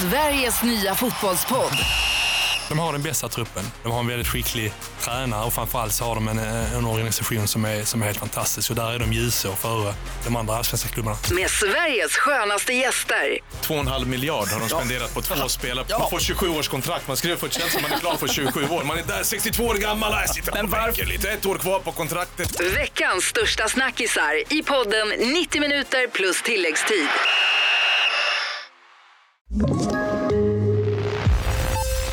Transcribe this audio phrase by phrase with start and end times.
[0.00, 1.72] Sveriges nya fotbollspodd.
[2.68, 3.64] De har den bästa truppen.
[3.82, 7.64] De har en väldigt skicklig tränare och framförallt så har de en, en organisation som
[7.64, 8.70] är, som är helt fantastisk.
[8.70, 9.94] Och där är de ljusår före
[10.24, 11.16] de andra allsvenska klubbarna.
[11.32, 13.38] Med Sveriges skönaste gäster.
[13.62, 15.86] 2,5 miljard har de spenderat på två spelare.
[15.98, 17.08] Man får 27 års kontrakt.
[17.08, 18.84] Man skriver för som man är klar för 27 år.
[18.84, 20.12] Man är där 62 år gammal.
[20.12, 21.30] Jag sitter och varför lite.
[21.30, 22.60] Ett år kvar på kontraktet.
[22.60, 27.08] Veckans största snackisar i podden 90 minuter plus tilläggstid.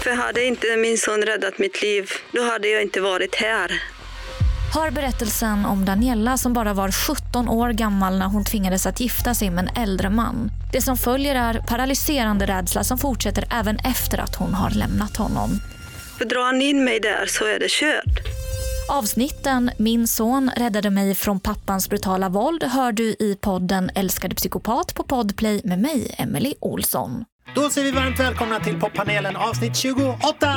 [0.07, 3.81] För hade inte min son räddat mitt liv, då hade jag inte varit här.
[4.73, 9.33] Hör berättelsen om Daniela som bara var 17 år gammal när hon tvingades att gifta
[9.33, 10.51] sig med en äldre man.
[10.73, 15.49] Det som följer är paralyserande rädsla som fortsätter även efter att hon har lämnat honom.
[16.17, 18.19] För drar han in mig där så är det kört.
[18.89, 24.95] Avsnitten Min son räddade mig från pappans brutala våld hör du i podden Älskade psykopat
[24.95, 27.25] på Podplay med mig, Emily Olsson.
[27.55, 30.47] Då säger vi varmt välkomna till poppanelen avsnitt 28!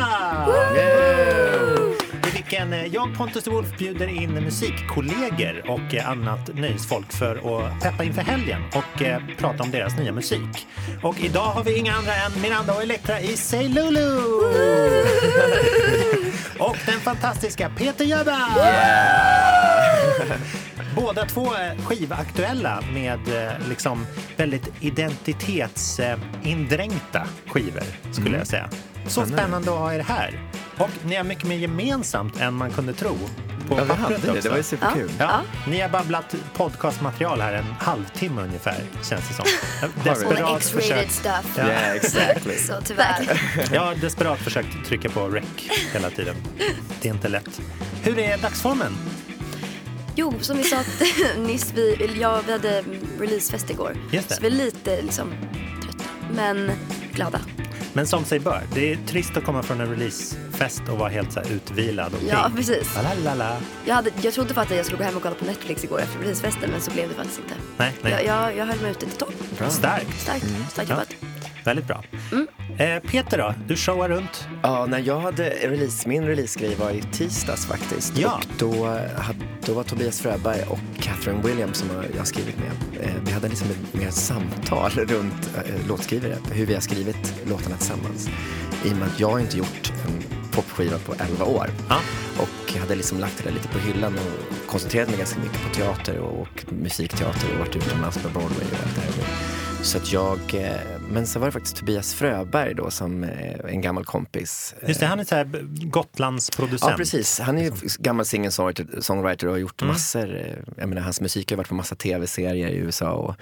[2.28, 7.36] I vilken eh, jag, Pontus de Wolf, bjuder in musikkollegor och eh, annat nöjesfolk för
[7.36, 10.66] att peppa inför helgen och eh, prata om deras nya musik.
[11.02, 14.20] Och idag har vi inga andra än Miranda och Elektra i Say Lulu!
[16.60, 18.56] Och den fantastiska Peter Jöback!
[20.96, 28.68] Båda två är skivaktuella med eh, liksom väldigt identitetsindränkta skivor skulle jag säga.
[29.06, 30.40] Så spännande att ha er här.
[30.78, 33.16] Och ni har mycket mer gemensamt än man kunde tro.
[33.70, 34.30] På Ja, vi hade det.
[34.30, 34.42] också.
[34.42, 35.10] Det var ju superkul.
[35.18, 39.44] Ja, ni har babblat podcastmaterial här en halvtimme ungefär, känns det som.
[40.04, 41.54] Desperat försökt, stuff.
[41.56, 41.66] Ja.
[41.66, 42.56] Yeah, exactly.
[42.58, 43.40] Så tyvärr.
[43.72, 45.44] jag har desperat försökt trycka på rec
[45.92, 46.36] hela tiden.
[47.00, 47.60] Det är inte lätt.
[48.02, 48.96] Hur är dagsformen?
[50.14, 50.76] Jo, som vi sa
[51.38, 52.84] nyss, vi, ja, vi hade
[53.20, 53.96] releasefest igår.
[54.10, 54.34] Just det.
[54.34, 55.32] Så vi är lite liksom,
[55.82, 56.04] trötta,
[56.34, 56.70] men
[57.12, 57.40] glada.
[57.92, 61.32] Men som sig bör, det är trist att komma från en releasefest och vara helt
[61.32, 62.94] så utvilad och Ja, precis.
[62.96, 63.56] Lalalala.
[63.84, 66.00] Jag, hade, jag trodde faktiskt att jag skulle gå hem och kolla på Netflix igår
[66.00, 67.54] efter releasefesten, men så blev det faktiskt inte.
[67.76, 68.12] Nej, nej.
[68.12, 69.32] Jag, jag, jag höll mig ute till tolv.
[69.70, 70.20] Starkt.
[70.20, 70.94] Starkt, starkt Ja.
[70.94, 71.39] jobbat.
[71.64, 72.04] Väldigt bra.
[72.32, 72.46] Mm.
[72.78, 74.48] Eh, Peter då, du showar runt.
[74.62, 78.18] Ja, när jag hade release, min releasegrej var i tisdags faktiskt.
[78.18, 78.36] Ja.
[78.36, 78.98] Och då,
[79.66, 83.02] då var Tobias Fröberg och Catherine Williams som jag har skrivit med.
[83.04, 87.76] Eh, vi hade liksom ett mer samtal runt eh, låtskrivare, hur vi har skrivit låtarna
[87.76, 88.28] tillsammans.
[88.84, 90.22] I och med att jag inte gjort en
[90.52, 91.70] popskiva på 11 år.
[91.88, 92.00] Ja.
[92.38, 92.60] Och
[92.90, 96.40] hade liksom lagt det lite på hyllan och koncentrerat mig ganska mycket på teater och,
[96.40, 99.12] och musikteater och varit utomlands på Broadway och allt det här.
[99.82, 103.80] Så att jag, eh, men så var det faktiskt Tobias Fröberg då som eh, en
[103.80, 104.74] gammal kompis.
[104.86, 105.44] Just det, han är så här
[105.86, 106.90] Gotlandsproducent.
[106.90, 107.38] Ja, precis.
[107.40, 109.92] Han är ju gammal singer-songwriter songwriter och har gjort Mm.
[109.92, 110.36] massor.
[110.36, 113.34] eh, Jag menar, hans musik har varit på massa tv-serier i USA och,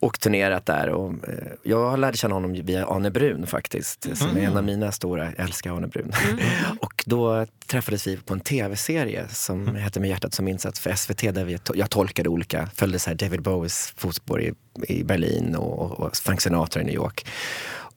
[0.00, 0.88] och turnerat där.
[0.88, 4.42] Och, eh, jag lärde känna honom via Arne Brun faktiskt, som Mm.
[4.42, 6.12] är en av mina stora, jag älskar Arne Brun.
[6.80, 9.74] och då träffades vi på en tv-serie som Mm.
[9.76, 13.42] hette Med hjärtat som insats för SVT där vi, jag tolkade olika, följde så David
[13.42, 14.52] Bowies fotspår i,
[14.88, 17.26] i Berlin och, och Frank Sinatra i New York.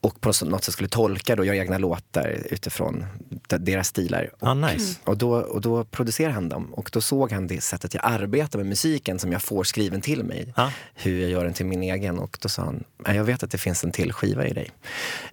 [0.01, 3.05] Och på något sätt- skulle tolka och göra egna låtar utifrån
[3.47, 4.29] de- deras stilar.
[4.39, 4.99] Ah, nice.
[5.03, 8.59] Och då, och då producerade han dem och då såg han det sättet jag arbetar
[8.59, 10.53] med musiken som jag får skriven till mig.
[10.55, 10.71] Ja.
[10.95, 12.19] Hur jag gör den till min egen.
[12.19, 14.71] Och då sa han, "Nej, jag vet att det finns en till skiva i dig.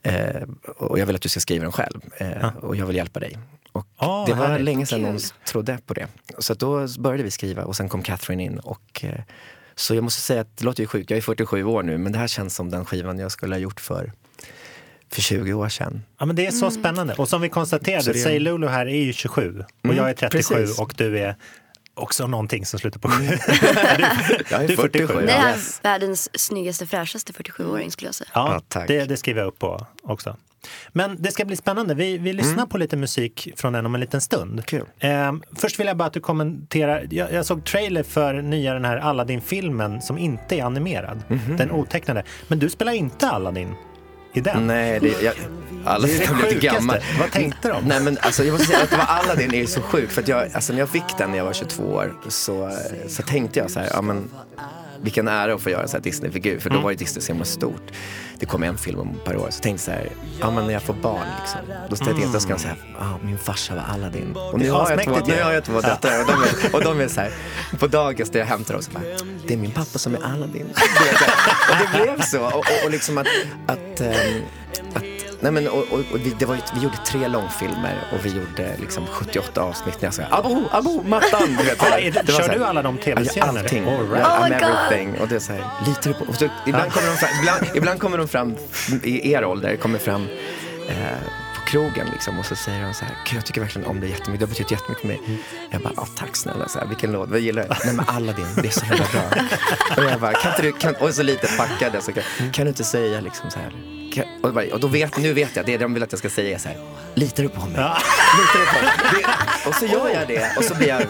[0.02, 0.42] Eh,
[0.76, 2.00] och jag vill att du ska skriva den själv.
[2.16, 3.38] Eh, Och jag vill hjälpa dig.
[3.72, 4.64] Och Ah, det var härligt.
[4.64, 6.06] länge sedan någon trodde på det.
[6.38, 8.58] Så då började vi skriva och sen kom Catherine in.
[8.58, 9.20] Och, eh,
[9.74, 12.12] så jag måste säga att det låter ju sjukt, jag är 47 år nu men
[12.12, 14.12] det här känns som den skivan jag skulle ha gjort för,
[15.10, 16.02] för 20 år sedan.
[16.18, 17.14] Ja, men det är så spännande.
[17.14, 20.14] Och som vi konstaterade, det Say Lulu här är ju 27 och Mm, jag är
[20.14, 20.78] 37 precis.
[20.78, 21.36] och du är
[21.94, 23.24] också någonting som slutar på 7.
[24.50, 25.06] Jag är Du är 47.
[25.06, 25.26] 47.
[25.26, 28.30] Det är han världens snyggaste, fräschaste 47-åring skulle jag säga.
[28.34, 28.88] Ja, Ja, tack.
[28.88, 30.36] det, det skriver jag upp på också.
[30.92, 31.94] Men det ska bli spännande.
[31.94, 32.68] Vi, vi lyssnar Mm.
[32.68, 34.66] på lite musik från den om en liten stund.
[34.66, 34.84] Kul.
[34.98, 37.06] Ehm, först vill jag bara att du kommenterar.
[37.10, 41.22] Jag, jag såg trailer för nya den här Aladdin-filmen som inte är animerad.
[41.28, 41.56] Mhm.
[41.56, 42.22] Den otecknade.
[42.48, 43.74] Men du spelar inte Aladdin
[44.32, 44.66] i den.
[44.66, 45.34] Nej, det, jag,
[45.86, 46.66] är lite sjukaste.
[46.66, 46.98] gammal.
[47.20, 47.84] Vad tänkte de?
[47.84, 50.22] Nej men alltså jag måste säga att det var Aladdin är ju så sjuk för
[50.22, 52.70] att jag, alltså när jag fick den när jag var 22 år så,
[53.08, 54.30] så tänkte jag så här, ja men
[55.02, 56.84] vilken ära att få göra så här Disney-figur för då Mm.
[56.84, 57.82] var ju Disney så himla stort.
[58.38, 60.08] Det kom en film om per år så tänkte så här,
[60.40, 61.60] ja men när jag får barn liksom.
[61.90, 64.36] Då tänkte jag, då ska jag säga, ja min farsa var Aladdin.
[64.52, 65.42] Och nu har, jag två, asmäktigt nu ju.
[65.42, 67.32] har jag två döttrar och de är, och de är så här,
[67.78, 69.02] på dagis där jag hämtar dem så bara,
[69.46, 70.66] det är min pappa som är Aladdin.
[71.70, 72.40] Och det blev så.
[72.46, 73.26] Och, och, och liksom att,
[73.66, 74.42] att, ehm,
[74.94, 75.02] att
[75.40, 78.28] nej men, och, och, och vi, det var, ju- vi gjorde tre långfilmer och vi
[78.30, 81.56] gjorde liksom 78 avsnitt när jag sa abo, abo, mattan.
[81.58, 83.60] Du vet, det- Det var kör här- du alla de TV-scenerna?
[83.60, 83.88] Allting.
[83.88, 84.26] All right.
[84.26, 84.62] Oh I'm God.
[84.70, 85.20] everything.
[85.20, 86.24] Och det är så här, litar du på?
[86.24, 88.54] Och så, ibland, kommer de fram, ibland, ibland kommer de fram
[89.02, 90.26] i er ålder, kommer fram
[90.88, 90.94] eh,
[91.54, 94.10] på krogen liksom, och så säger de så här, "Gud, jag tycker verkligen om dig
[94.10, 95.20] jättemycket, det har betytt jättemycket för mig.
[95.26, 95.38] Mm.
[95.70, 97.68] Jag bara, "Ja, tack snälla, så här, vilken låt, vad gillar du?
[97.84, 99.22] Nej men Aladdin, det är så himla bra.
[99.96, 102.68] och jag bara, kan inte du, kan, och så lite packad, så kan, kan du
[102.68, 103.72] inte säga liksom så här,
[104.42, 106.54] och, bara, och då vet, nu vet jag, det de vill att jag ska säga
[106.54, 106.78] är så här,
[107.14, 107.72] litar du på mig?
[107.76, 107.98] Ja.
[108.38, 108.92] Litar du på mig?
[109.22, 111.02] Det, och så gör jag det och så blir jag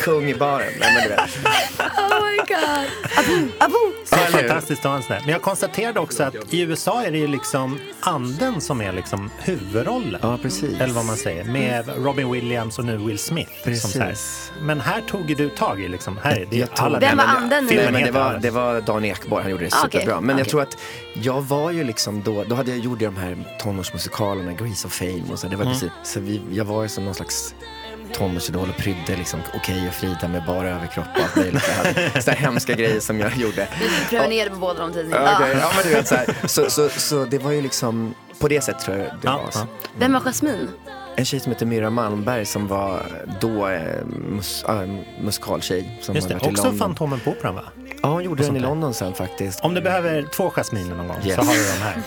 [0.00, 0.72] kung i baren.
[0.80, 1.20] Nej, men du vet.
[1.96, 3.48] Oh my god.
[3.58, 3.74] Abo.
[4.04, 4.48] Så eller hur?
[4.48, 5.20] fantastiskt att ha en sån där.
[5.20, 9.30] Men jag konstaterade också att i USA är det ju liksom anden som är liksom
[9.38, 10.20] huvudrollen.
[10.22, 10.80] Ja, precis.
[10.80, 11.44] Eller vad man säger.
[11.44, 13.50] Med Robin Williams och nu Will Smith.
[13.64, 14.08] Som så här.
[14.08, 14.52] Precis.
[14.60, 16.18] Men här tog ju du tag i liksom.
[16.22, 17.68] Här är det tog- alla Vem var anden nu?
[17.70, 20.20] filmen Nej, men det, var, det var Dan Ekborg, han gjorde det Ah, superbra.
[20.20, 20.50] Men jag Okej.
[20.50, 20.78] tror att
[21.14, 25.22] jag var ju liksom då, då hade jag gjort de här tonårsmusikalerna, Grease of Fame
[25.32, 25.46] och så.
[25.48, 25.74] Det var Mm.
[25.74, 27.54] precis, så vi, jag var ju som någon slags
[28.14, 31.62] tonårsidol och prydde liksom Okej och Frida med bara överkropp och allt möjligt.
[32.24, 33.68] Sådana hemska grejer som jag gjorde.
[33.80, 35.36] Du prenumererade på båda de Ja, tidningarna.
[35.40, 35.56] okej.
[35.60, 36.26] ja men du vet så, här.
[36.46, 39.50] Så, så, så det var ju liksom, på det sättet tror jag det Ja, var.
[39.54, 39.66] ja.
[39.98, 40.68] Vem var Jasmine?
[41.18, 43.02] En tjej som heter Myra Malmberg som var
[43.40, 44.82] då eh, mus, äh,
[45.20, 45.98] musikaltjej.
[46.02, 46.78] Som Just det, också London.
[46.78, 47.62] Fantomen på Operan va?
[48.02, 48.60] Ja, hon gjorde den i.
[48.60, 49.60] London sen faktiskt.
[49.60, 51.34] Om du behöver två jasminer någon gång Yes.
[51.34, 52.02] så har du de här.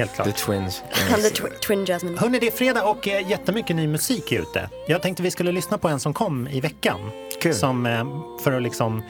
[0.00, 0.26] Helt klart.
[0.26, 0.82] The Twins.
[1.10, 2.18] Han the tw- Twin Jasmine.
[2.18, 4.68] Hörni, det är fredag och eh, jättemycket ny musik är ute.
[4.88, 7.00] Jag tänkte vi skulle lyssna på en som kom i veckan.
[7.40, 7.54] Kul.
[7.54, 8.04] Som, eh,
[8.44, 9.02] för, att liksom,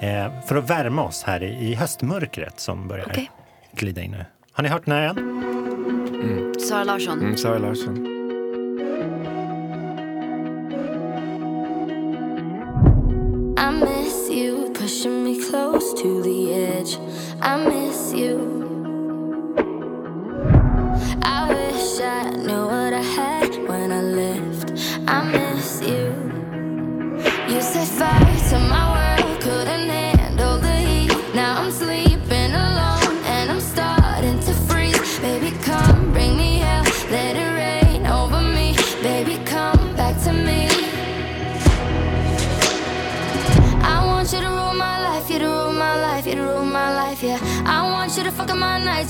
[0.00, 3.30] eh, för att värma oss här i, i höstmörkret som börjar Okej.
[3.72, 4.24] glida in nu.
[4.52, 6.54] Har ni hört den här än?
[6.60, 7.18] Sara Larsson.
[7.20, 8.06] Mm, Sara Larsson.
[13.58, 16.98] I miss you, pushing me close to the edge.
[17.42, 18.55] I miss you.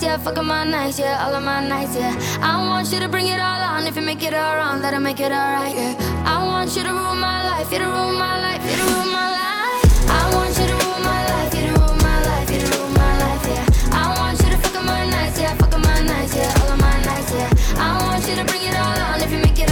[0.07, 2.15] Yeah, fuck my nights, yeah, all of my nights, yeah.
[2.41, 5.01] I want you to bring it all on, if you make it all wrong, that'll
[5.01, 5.95] make it alright, yeah.
[6.25, 9.11] I want you to rule my life, you to rule my life, you to rule
[9.19, 9.83] my life.
[10.19, 12.93] I want you to rule my life, you to rule my life, you to rule
[13.03, 13.67] my life, yeah.
[13.99, 16.97] I want you to fuck my nights, yeah, fuck my nights, yeah, all of my
[17.09, 17.51] nights, yeah.
[17.87, 19.66] I want you to bring it all on, if you make it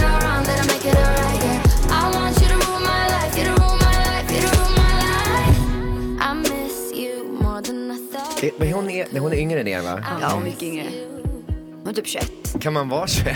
[8.57, 10.03] Men hon är, hon är yngre än er va?
[10.21, 10.85] Ja, mycket yngre.
[11.83, 12.31] Hon är typ 21.
[12.61, 13.35] Kan man vara 21?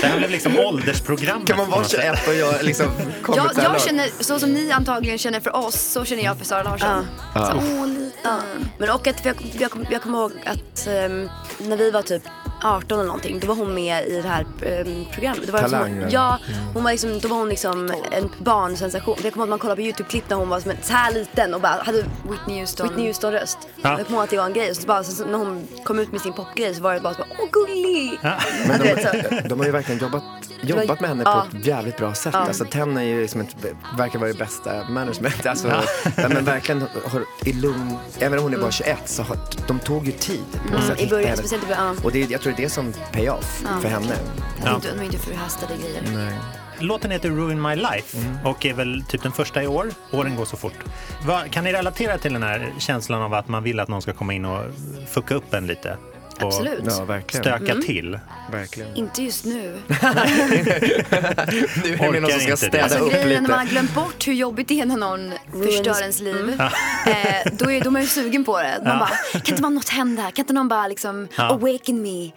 [0.00, 1.48] Det här blev liksom åldersprogrammet.
[1.48, 2.00] Kan man vara något sätt.
[2.24, 2.86] 21 och jag liksom
[3.22, 3.84] kommer Jag, så här jag långt?
[3.84, 7.06] känner, så som ni antagligen känner för oss, så känner jag för Sara Larsson.
[7.34, 7.46] Ja.
[7.46, 8.16] Så, åh, lite.
[8.22, 8.38] Ja.
[8.78, 11.28] Men och att jag, jag, kom- jag kommer ihåg att ehm,
[11.58, 12.22] när vi var typ
[12.62, 14.46] 18 eller någonting, då var hon med i det här
[14.86, 15.46] um, programmet.
[15.46, 16.06] Det var Talang, som, va?
[16.10, 16.38] Ja,
[16.74, 19.16] hon var liksom, då var hon liksom en barnsensation.
[19.22, 21.12] Jag kommer ihåg att man kollade på YouTube-klipp när hon var som en, så här
[21.12, 22.88] liten och bara hade Whitney Houston.
[22.88, 23.58] Whitney Houston-röst.
[23.82, 23.90] Ja.
[23.98, 24.70] Jag kommer ihåg att det var en grej.
[24.70, 27.14] Och så bara, så, när hon kom ut med sin popgrej så var det bara
[27.14, 28.18] så, åh gullig!
[28.22, 28.32] Ja.
[28.68, 30.22] Men vet, de, de har ju verkligen jobbat,
[30.62, 31.46] jobbat med henne Ja.
[31.50, 32.34] på ett jävligt bra sätt.
[32.34, 32.40] Ja.
[32.40, 33.56] Alltså, Tenn är ju liksom ett,
[33.98, 35.46] verkar vara det bästa management.
[35.46, 35.68] Alltså,
[36.16, 36.28] ja.
[36.28, 39.36] men verkligen har, i lugn, även om hon är bara 21 så har
[39.68, 41.36] de tog ju tid på sig att Mm, I hitta början, henne.
[41.38, 41.98] speciellt i början.
[42.04, 44.14] Och det, är- jag tror det är det som pay off för henne.
[44.74, 46.02] Inte, de är inte förhastade grejer.
[46.26, 46.34] Nej.
[46.78, 49.90] Låten heter Ruin My Life och är väl typ den första i år.
[50.12, 50.74] Åren går så fort.
[51.26, 54.12] Vad- kan ni relatera till den här känslan av att man vill att någon ska
[54.12, 54.64] komma in och
[55.08, 55.96] fucka upp en lite?
[56.42, 56.82] Och Absolut.
[56.86, 57.44] Ja, verkligen.
[57.44, 58.18] stöka till.
[58.52, 58.96] verkligen.
[58.96, 59.78] Inte just nu.
[59.88, 59.94] Nu
[61.94, 62.56] är det någon Orkar som ska inte det.
[62.56, 63.50] städa Alltså upp grejen när lite.
[63.50, 66.36] man har glömt bort hur jobbigt det är när någon förstör ens liv.
[66.44, 66.60] Mm.
[66.60, 66.68] Eh,
[67.52, 68.80] då är då är man ju sugen på det.
[68.84, 68.98] Man Ja.
[68.98, 70.22] bara, kan inte bara något hända?
[70.22, 71.50] Kan inte någon bara liksom Ja.
[71.50, 72.30] awaken me?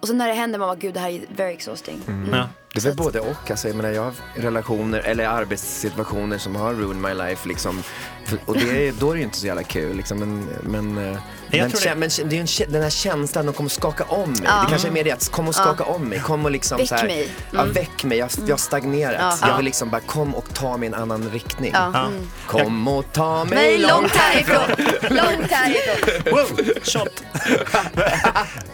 [0.00, 2.00] Och så när det händer man bara, gud det här är very exhausting.
[2.32, 2.48] Ja.
[2.74, 3.50] Det är väl både och.
[3.50, 7.48] Alltså, jag menar, jag har relationer eller arbetssituationer som har ruined my life.
[7.48, 7.82] Liksom.
[8.26, 9.96] För- Och det är, då är det ju inte så jävla kul.
[9.96, 10.18] Liksom.
[10.18, 11.18] Men, men, eh,
[11.50, 14.40] men, det- men det är en, den här känslan, de kommer skaka om mig.
[14.44, 14.60] Ja.
[14.62, 16.20] Det kanske är mer det, att kom och skaka om mig.
[16.20, 17.28] Kom och liksom Väck så här, mig.
[17.50, 18.18] Ja, väck mig.
[18.18, 19.38] Jag, jag har stagnerat.
[19.42, 19.48] Ja.
[19.48, 21.70] Jag vill liksom bara, kom och ta mig i en annan riktning.
[21.74, 21.90] Ja.
[21.94, 22.08] Ja.
[22.46, 24.86] Kom och ta mig Nej, långt härifrån.
[25.10, 26.32] långt härifrån.
[26.32, 26.46] Wow,
[26.82, 27.22] shot!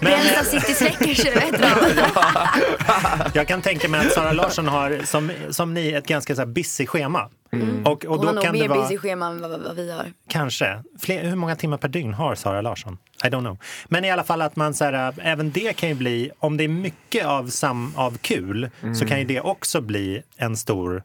[0.00, 2.02] Bränsta City släcker sig, vet du.
[3.32, 6.46] Jag kan tänka mig att Sara Larsson har, som, som ni, ett ganska så här
[6.46, 7.28] busy schema.
[7.84, 9.76] Och, och Hon har då nog kan det mer vara, busy schema än vad, vad
[9.76, 10.12] vi har.
[10.28, 12.98] kanske, fler, hur många timmar per dygn har Sara Larsson?
[13.24, 13.58] I don't know.
[13.88, 16.64] Men i alla fall att man så här, även det kan ju bli, om det
[16.64, 21.02] är mycket av, sam, av kul så kan ju det också bli en stor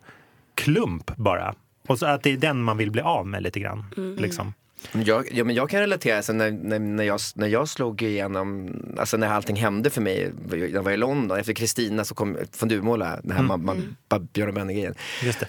[0.56, 1.56] klump bara.
[1.88, 3.86] Och så att det är den man vill bli av med lite grann.
[4.18, 4.54] Liksom.
[4.91, 8.74] Jag, ja, men jag kan relatera, alltså, när, när, när, jag, när jag slog igenom,
[8.98, 10.32] alltså när allting hände för mig,
[10.74, 13.51] jag var i London, efter Kristina så kom, från Duvemåla, den här Mm.
[13.51, 13.96] mm.
[14.10, 14.96] man, Björn och Benny-grejen.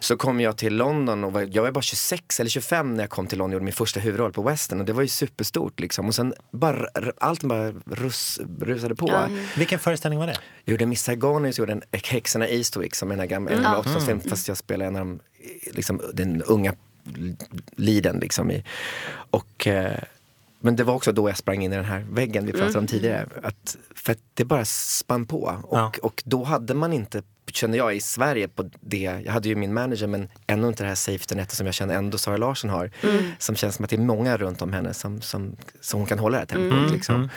[0.01, 3.11] Så kom jag till London och var, jag var bara 26 eller 25 när jag
[3.11, 5.81] kom till London och gjorde min första huvudroll på Western och det var ju superstort
[5.81, 6.07] liksom.
[6.07, 6.87] Och sen bara,
[7.19, 9.21] allt bara rus, rusade på.
[9.57, 10.37] Vilken föreställning var det?
[10.65, 13.51] Jag gjorde Miss Saigon och gjorde en Häxorna i Eastwick som är den här gamla
[13.51, 13.65] Mm.
[13.65, 13.83] en Ja.
[13.83, 15.21] 80-talsfilm fast jag spelar en av de,
[15.73, 16.75] liksom, den unga
[17.77, 18.65] liden liksom i.
[19.31, 19.99] Och, eh,
[20.61, 22.87] men det var också då jag sprang in i den här väggen vi pratade om
[22.87, 23.29] tidigare.
[23.43, 25.61] Att, för att det bara spann på.
[25.63, 25.93] Och, Ja.
[26.03, 27.23] och då hade man inte,
[27.53, 29.21] kände jag, i Sverige på det.
[29.25, 31.95] Jag hade ju min manager men ändå inte det här safety netet som jag känner
[31.95, 32.91] ändå Sara Larsson har.
[33.39, 36.19] Som känns som att det är många runt om henne som, som, som hon kan
[36.19, 36.93] hålla det här tempot.
[36.93, 37.29] Liksom.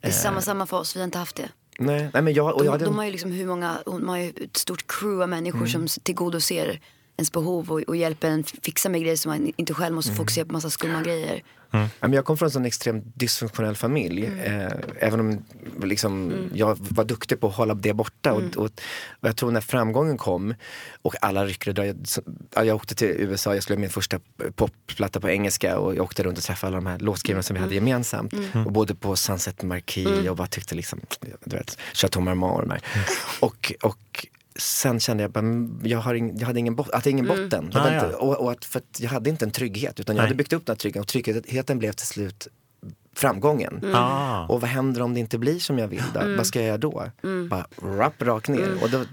[0.00, 1.48] Det är samma, samma för oss, vi har inte haft det.
[1.78, 4.08] Nej, nej, men jag, och De, jag hade, de har ju liksom hur många, de
[4.08, 6.80] har ju ett stort crew av människor som tillgodoser
[7.18, 10.44] ens behov och, och hjälper en fixa med grejer som man inte själv måste fokusera
[10.44, 11.42] på massa skumma grejer.
[12.00, 14.26] Men jag kom från en sån extremt dysfunktionell familj.
[14.26, 15.44] Eh, även om
[15.82, 18.32] liksom, jag var duktig på att hålla det borta.
[18.32, 20.54] Och, och, och jag tror när framgången kom
[21.02, 21.70] och alla ryckte,
[22.54, 24.20] jag, jag åkte till USA, jag skulle göra min första
[24.54, 27.60] popplatta på engelska och jag åkte runt och träffade alla de här låtskrivarna som vi
[27.60, 28.34] hade gemensamt.
[28.66, 31.00] Och bodde på Sunset Marquis och bara tyckte liksom,
[31.44, 32.82] du vet, Chateau Marmont och de här.
[33.40, 34.26] Och, och
[34.58, 37.70] sen kände jag bara, mm, jag, har ing, jag hade ingen, bot, att ingen botten.
[37.72, 38.04] Jag Ah, var ja.
[38.04, 40.26] inte, och, och att, för att jag hade inte en trygghet utan jag Nej.
[40.26, 42.48] hade byggt upp den här tryggheten och tryggheten blev till slut
[43.16, 43.94] framgången.
[43.94, 44.46] Ah.
[44.46, 46.02] Och vad händer om det inte blir som jag vill?
[46.14, 46.20] Då?
[46.36, 47.04] Vad ska jag göra då?
[47.50, 48.82] Bara rapp, rakt ner.
[48.82, 49.04] Och, då,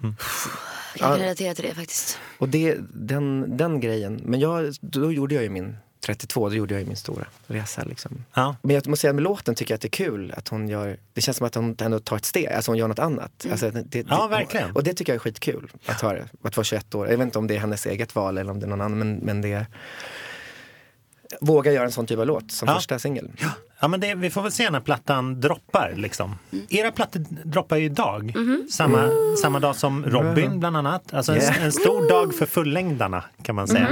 [0.99, 2.19] Jag kan relatera till det faktiskt.
[2.37, 4.21] och det, den, den grejen.
[4.25, 7.83] Men jag, då gjorde jag ju min 32, då gjorde jag min stora resa.
[7.83, 8.25] Liksom.
[8.33, 8.55] Ja.
[8.61, 10.97] Men jag måste säga med låten tycker jag att det är kul att hon gör,
[11.13, 13.45] det känns som att hon ändå tar ett steg, alltså hon gör något annat.
[13.51, 14.71] Alltså, det, det, Ja, verkligen.
[14.71, 17.09] Och det tycker jag är skitkul, att, ha det, att vara 21 år.
[17.09, 18.99] Jag vet inte om det är hennes eget val eller om det är någon annan,
[18.99, 19.65] men, men det är
[21.41, 22.75] Våga göra en sån typ av låt som Ja.
[22.75, 23.31] första singel.
[23.79, 25.93] Ja, men det, vi får väl se när plattan droppar.
[25.95, 26.35] Liksom.
[26.69, 28.33] Era plattor droppar ju idag.
[28.71, 29.09] Samma,
[29.41, 31.13] samma dag som Robin bland annat.
[31.13, 31.63] Alltså en, Yeah.
[31.65, 33.87] en stor dag för fullängdarna kan man säga.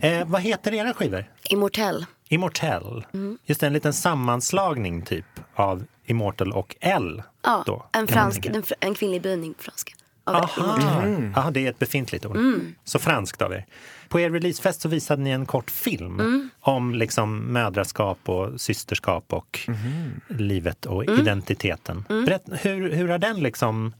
[0.00, 1.24] Eh, vad heter era skivor?
[1.42, 2.06] Immortell.
[2.28, 3.06] Immortell.
[3.46, 7.22] Just det, en liten sammanslagning typ av Immortal och L.
[7.42, 9.92] Ja, då, en, fransk, en, fr- en kvinnlig böjning på franska.
[10.24, 10.84] Av Immortell.
[10.84, 11.40] Aha.
[11.40, 12.38] Aha, det är ett befintligt ord.
[12.84, 13.66] Så franskt av er.
[14.08, 19.60] På er releasefest så visade ni en kort film om liksom mödraskap och systerskap och
[20.28, 22.04] livet och identiteten.
[22.08, 23.92] Berätt, hur, hur har den liksom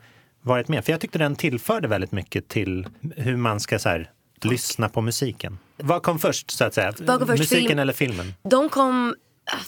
[0.42, 0.84] varit med?
[0.84, 2.86] För jag tyckte den tillförde väldigt mycket till
[3.16, 4.10] hur man ska så här,
[4.42, 5.58] lyssna på musiken.
[5.76, 6.92] Vad kom först så att säga?
[6.98, 7.78] Vad kom först, Musiken film?
[7.78, 8.34] eller filmen?
[8.42, 9.14] De kom,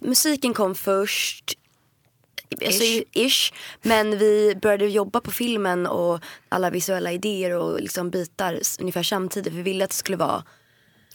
[0.00, 1.52] musiken kom först,
[2.66, 3.52] alltså, ish.
[3.82, 9.52] men vi började jobba på filmen och alla visuella idéer och liksom bitar ungefär samtidigt.
[9.52, 10.44] Vi ville att det skulle vara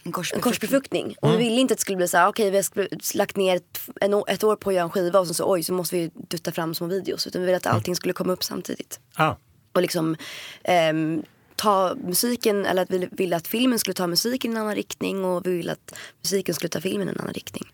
[0.06, 1.16] en korsbefruktning.
[1.20, 3.56] Och vi ville inte att det skulle bli så här, okej vi har lagt ner
[3.56, 6.10] ett, en, år på att göra en skiva och så, så oj så måste vi
[6.14, 7.26] dutta fram små videos.
[7.26, 9.00] Utan vi ville att allting skulle komma upp samtidigt.
[9.14, 9.34] Ah,
[9.72, 10.16] Och liksom
[10.64, 11.22] ehm,
[11.56, 15.24] ta musiken, eller att vi ville att filmen skulle ta musiken i en annan riktning
[15.24, 17.64] och vi ville att musiken skulle ta filmen i en annan riktning.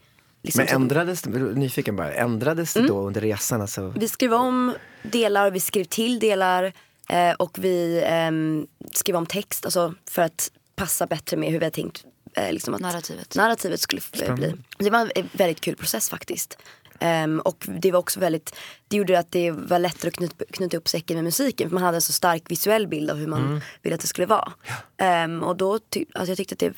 [0.43, 3.61] Liksom Men ändrades, nyfiken bara, ändrades det då under resan?
[3.61, 6.73] Alltså, Vi skrev om delar, vi skrev till delar
[7.09, 11.65] eh, och vi ehm, skrev om text alltså, för att passa bättre med hur vi
[11.65, 12.05] hade tänkt
[12.37, 14.55] eh, liksom att narrativet, narrativet skulle eh, bli.
[14.79, 16.59] Det var en väldigt kul process faktiskt.
[16.99, 18.55] Ehm, och det var också väldigt,
[18.89, 21.83] det gjorde att det var lättare att knyta, knyta upp säcken med musiken för man
[21.83, 24.53] hade en så stark visuell bild av hur man ville att det skulle vara.
[24.97, 26.73] Ehm, och då ty, alltså jag tyckte att det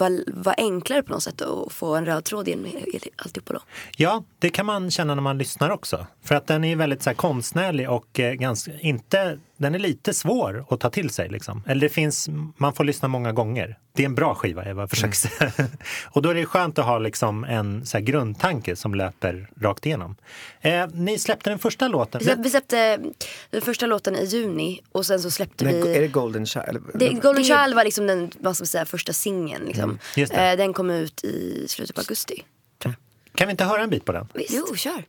[0.00, 2.66] var, var enklare på något sätt att få en röd tråd genom
[3.16, 3.60] alltihopa då.
[3.96, 6.06] Ja, det kan man känna när man lyssnar också.
[6.24, 10.14] För att den är väldigt så här, konstnärlig och eh, ganska, inte, den är lite
[10.14, 11.28] svår att ta till sig.
[11.28, 11.62] Liksom.
[11.66, 13.78] Eller det finns, man får lyssna många gånger.
[13.92, 15.52] Det är en bra skiva, jag försöker säga.
[16.04, 19.86] och då är det skönt att ha liksom en så här, grundtanke som löper rakt
[19.86, 20.16] igenom.
[20.60, 22.18] Eh, ni släppte den första låten.
[22.18, 22.98] Vi släppte, vi släppte
[23.50, 26.82] den första låten i juni och sen så släppte men, vi är det Golden Child?
[26.94, 29.64] det, Golden Child var liksom den vad ska man säga, första singeln.
[29.64, 29.98] Liksom.
[30.14, 30.50] det.
[30.50, 32.44] Eh, den kom ut i slutet på augusti.
[33.34, 34.28] Kan vi inte höra en bit på den?
[34.34, 34.54] Visst.
[34.54, 35.04] Jo, kör.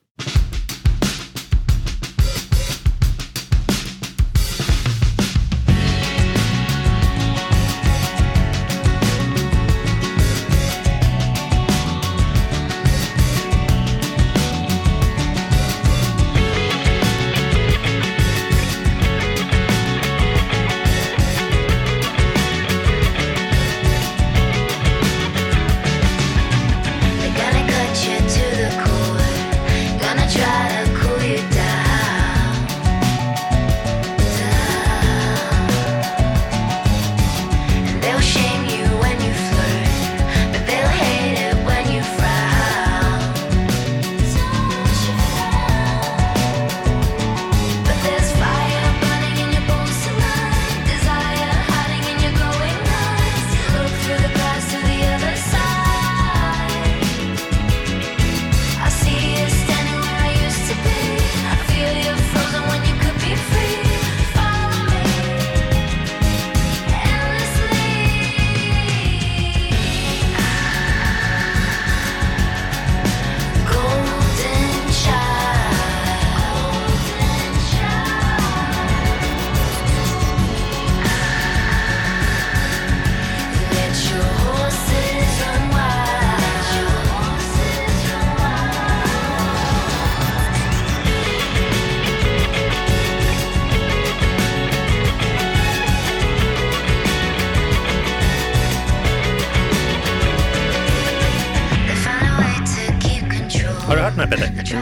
[103.95, 104.79] Låtarna Peter?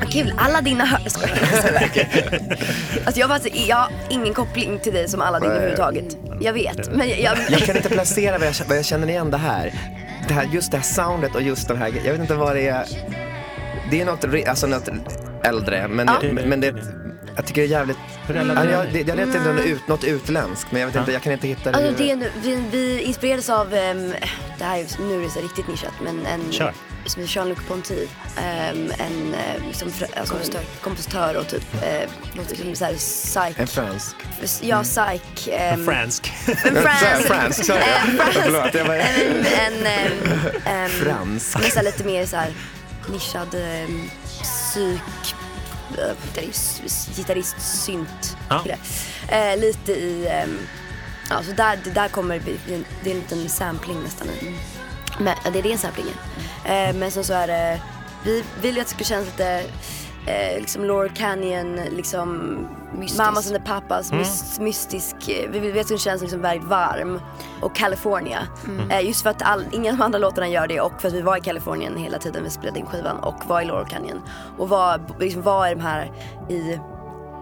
[0.00, 1.00] Vad kul, alla dina hör...
[1.02, 1.38] Jag skojar.
[3.04, 3.20] alltså
[3.68, 5.56] jag, har ingen koppling till dig som alla din Nej.
[5.56, 6.16] överhuvudtaget.
[6.40, 7.38] Jag vet, men jag...
[7.50, 9.72] Jag kan inte placera vad jag, vad jag känner igen det här.
[10.28, 10.44] det här.
[10.52, 12.86] Just det här soundet och just den här, jag vet inte vad det är.
[13.90, 14.88] Det är något, alltså något
[15.42, 16.28] äldre, men, Ja.
[16.32, 16.74] men, men det,
[17.36, 17.96] jag tycker det är jävligt,
[18.26, 20.96] Hur ja, jag, jag vet inte om det är ut, något utländskt, men jag vet
[20.96, 21.78] inte, jag kan inte hitta det.
[21.78, 24.12] Alltså det är, vi, vi inspirerades av, ehm,
[24.58, 26.72] det här är, nu är det så riktigt nischat, men en Kör.
[27.08, 30.60] Som heter Jean-Luc Ponty, ehm, en eh, liksom, alltså, kompositör.
[30.80, 32.08] kompositör och typ, eh,
[32.48, 33.58] liksom så här psych.
[33.60, 34.16] En fransk.
[34.60, 35.48] Ja, psych.
[35.48, 36.32] ehm, En fransk.
[36.46, 37.26] En fransk.
[37.26, 38.34] fransk, sa jag.
[38.46, 38.52] En
[39.00, 40.12] En, en, ehm,
[40.66, 41.58] ehm, Fransk.
[41.60, 42.52] Men så här lite mer så här
[43.12, 44.10] nischad um,
[44.42, 45.34] psyk,
[45.98, 46.14] eh,
[47.16, 48.36] gitarrist, synt.
[48.48, 48.58] Ja.
[48.62, 48.76] kille.
[49.28, 50.58] Eh, lite i, ehm,
[51.30, 54.28] ja så där, där kommer, det bli- det är en liten sampling nästan.
[54.28, 54.54] i.
[55.18, 56.14] Men, ja, det är det en sampling är.
[56.68, 57.80] Eh, Men sen så är det,
[58.24, 59.64] vi vill ju att det ska kännas lite
[60.26, 62.58] eh, liksom Laurel Canyon, liksom
[62.98, 63.18] Mystisk.
[63.18, 64.24] Mamas and the Papas, Mm.
[64.24, 65.14] mys- mystisk.
[65.28, 67.20] eh, Vi vill att den känns liksom väldigt varm.
[67.60, 68.38] Och California.
[68.66, 68.90] Mm.
[68.90, 71.14] Eh, just för att all, ingen av de andra låtarna gör det och för att
[71.14, 74.22] vi var i Kalifornien hela tiden vi spelade in skivan och var i Laurel Canyon.
[74.58, 76.12] Och var, liksom var i de här
[76.48, 76.78] i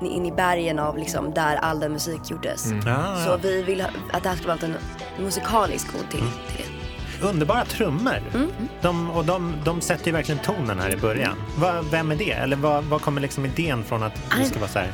[0.03, 2.67] in i bergen av liksom där all den musik gjordes.
[2.67, 2.87] Mm.
[2.89, 3.37] Ja, Så ja.
[3.43, 4.77] vi vill ha, att det här ska vara en
[5.25, 6.33] musikalisk ord till, Mm.
[6.57, 6.86] till det.
[7.21, 8.23] Underbara trummor.
[8.35, 8.51] Mm.
[8.83, 11.37] De, och de, de sätter ju verkligen tonen här i början.
[11.59, 12.31] Va, vem är det?
[12.33, 14.93] Eller vad, kommer liksom idén från att det ska vara så här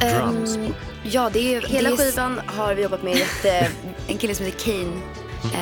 [0.00, 0.56] drums?
[0.56, 3.68] Ehm, ja, det är, hela det är- skivan har vi jobbat med jätte...
[4.08, 4.92] En kille som heter Kane,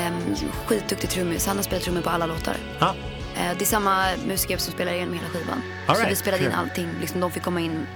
[0.09, 0.35] um,
[0.67, 1.47] skitduktig trummis.
[1.47, 2.57] Han har spelat trummor på alla låtar.
[2.79, 2.95] Ja.
[3.37, 5.63] Eh, det är samma musiker som spelar igenom hela skivan.
[5.87, 6.59] All så right, vi spelade in kul.
[6.59, 6.89] allting.
[7.01, 7.87] Liksom, de fick komma in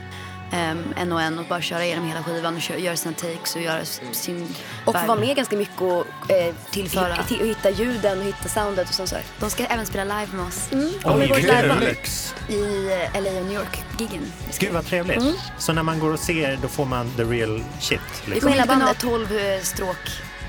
[0.52, 3.56] um, en och en och bara köra igenom hela skivan och kö- göra sina takes
[3.56, 7.14] och göra sin Och få vara med ganska mycket och eh, Tillföra.
[7.14, 9.22] hi- och hitta ljuden och hitta soundet och sånt där.
[9.40, 10.72] De ska även spela live med oss.
[10.72, 10.90] Mm.
[11.04, 11.44] Oj, vi går kul.
[11.44, 11.76] live.
[11.80, 12.34] Lyx.
[12.48, 14.32] I eh, LA och New York-giggen.
[14.58, 15.16] Gud vad trevligt.
[15.18, 15.32] Mm.
[15.58, 18.00] Så när man går och ser då får man the real shit?
[18.24, 18.50] Vi Liksom.
[18.50, 19.96] kommer inte kunna ha 12 eh, stråk.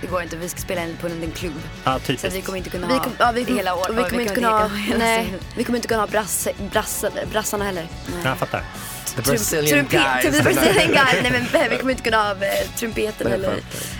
[0.01, 0.35] Det går inte.
[0.37, 1.53] Vi ska spela in på en klubb.
[1.83, 2.33] Ja, Så typiskt.
[2.35, 3.89] vi kommer inte kunna Vi, ha kom, ja, vi, det hela året.
[3.89, 7.65] och vi kommer inte kunna ha, nej, vi kommer inte kunna ha brass, brass, brassarna
[7.65, 7.87] heller.
[8.23, 8.63] Jag fattar.
[9.15, 10.37] The Brazilian trumpet- guys.
[10.37, 11.21] The Brazilian guy.
[11.21, 13.49] Nej men vi kommer inte kunna ha eh, trumpeten Nej, eller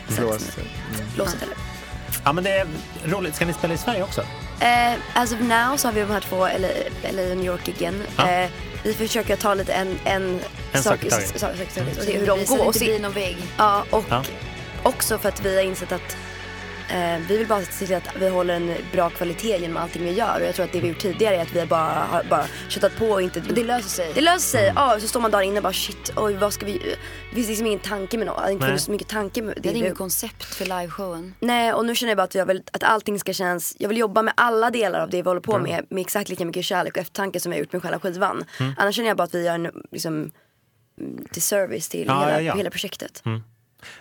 [0.07, 0.21] fattar.
[0.23, 0.47] Blås.
[1.15, 1.55] blåset heller.
[2.25, 2.67] Ja men det är
[3.05, 3.35] roligt.
[3.35, 4.21] Ska ni spela i Sverige också?
[4.59, 8.03] Eh, as of now så har vi de här två LA och New York-giggen.
[8.17, 8.29] Ja.
[8.31, 8.49] Eh,
[8.83, 10.39] vi försöker ta lite en, en,
[10.71, 11.27] En sak i taget.
[11.29, 12.25] sak- sak Så så går.
[12.25, 13.38] det Och inte se, blir någon vägg.
[13.57, 14.23] ja, och Ja.
[14.83, 16.17] Också för att vi har insett att
[16.91, 20.11] eh, vi vill bara se till att vi håller en bra kvalitet genom allting vi
[20.11, 20.39] gör.
[20.41, 22.97] Och jag tror att det vi gjort tidigare är att vi bara har bara köttat
[22.97, 23.39] på och inte...
[23.39, 24.11] Det löser sig.
[24.15, 24.73] Det löser sig.
[24.75, 26.95] Ja, så står man dagen inne och bara shit, oj vad ska vi...
[27.29, 28.37] Det finns liksom ingen tanke med något.
[28.37, 31.35] Det har inte funnits så mycket tanke med Det är vi- inget koncept för liveshowen.
[31.39, 33.97] Nej, och nu känner jag bara att jag vill att allting ska kännas, jag vill
[33.97, 36.93] jobba med alla delar av det vi håller på med med exakt lika mycket kärlek
[36.93, 38.45] och eftertanke som vi har gjort med själva skivan.
[38.59, 38.73] Mm.
[38.77, 42.31] Annars känner jag bara att vi gör en liksom, mm, till service till Ja, hela,
[42.33, 42.55] ja, ja.
[42.55, 43.23] hela projektet.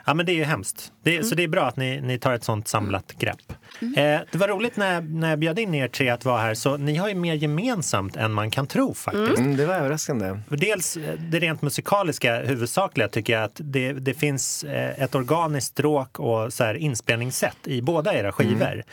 [0.04, 0.92] Ja men det är ju hemskt.
[1.02, 1.24] Det, Mm.
[1.24, 3.52] Så det är bra att ni, ni tar ett sånt samlat grepp.
[3.80, 6.76] Eh, det var roligt när, när jag bjöd in er tre att vara här så
[6.76, 9.38] ni har ju mer gemensamt än man kan tro faktiskt.
[9.38, 10.38] Mm, det var överraskande.
[10.48, 15.66] Dels eh, det rent musikaliska huvudsakliga tycker jag att det, det finns eh, ett organiskt
[15.72, 18.60] stråk och så här inspelningssätt i båda era skivor.
[18.60, 18.84] Jag vill,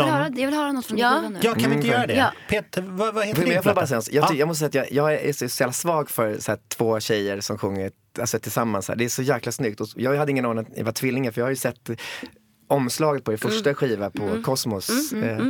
[0.00, 1.20] Som- höra, jag vill höra något från Ja.
[1.30, 1.38] nu.
[1.42, 2.14] Ja, kan vi inte Mm, göra det?
[2.14, 2.32] ja.
[2.48, 3.86] Peter, vad, vad heter din jag, platta?
[3.94, 4.28] jag, Ja.
[4.28, 7.00] ty- jag måste säga att jag, jag är så jävla svag för så här, två
[7.00, 8.88] tjejer som sjunger alltså, tillsammans.
[8.88, 8.96] Här.
[8.96, 9.80] Det är så jäkla snyggt.
[9.80, 11.90] Och jag hade ingen aning att ni var tvillingar för jag har ju sett
[12.68, 13.74] omslaget på er första Mm.
[13.74, 15.12] skiva på Kosmos.
[15.12, 15.46] eh,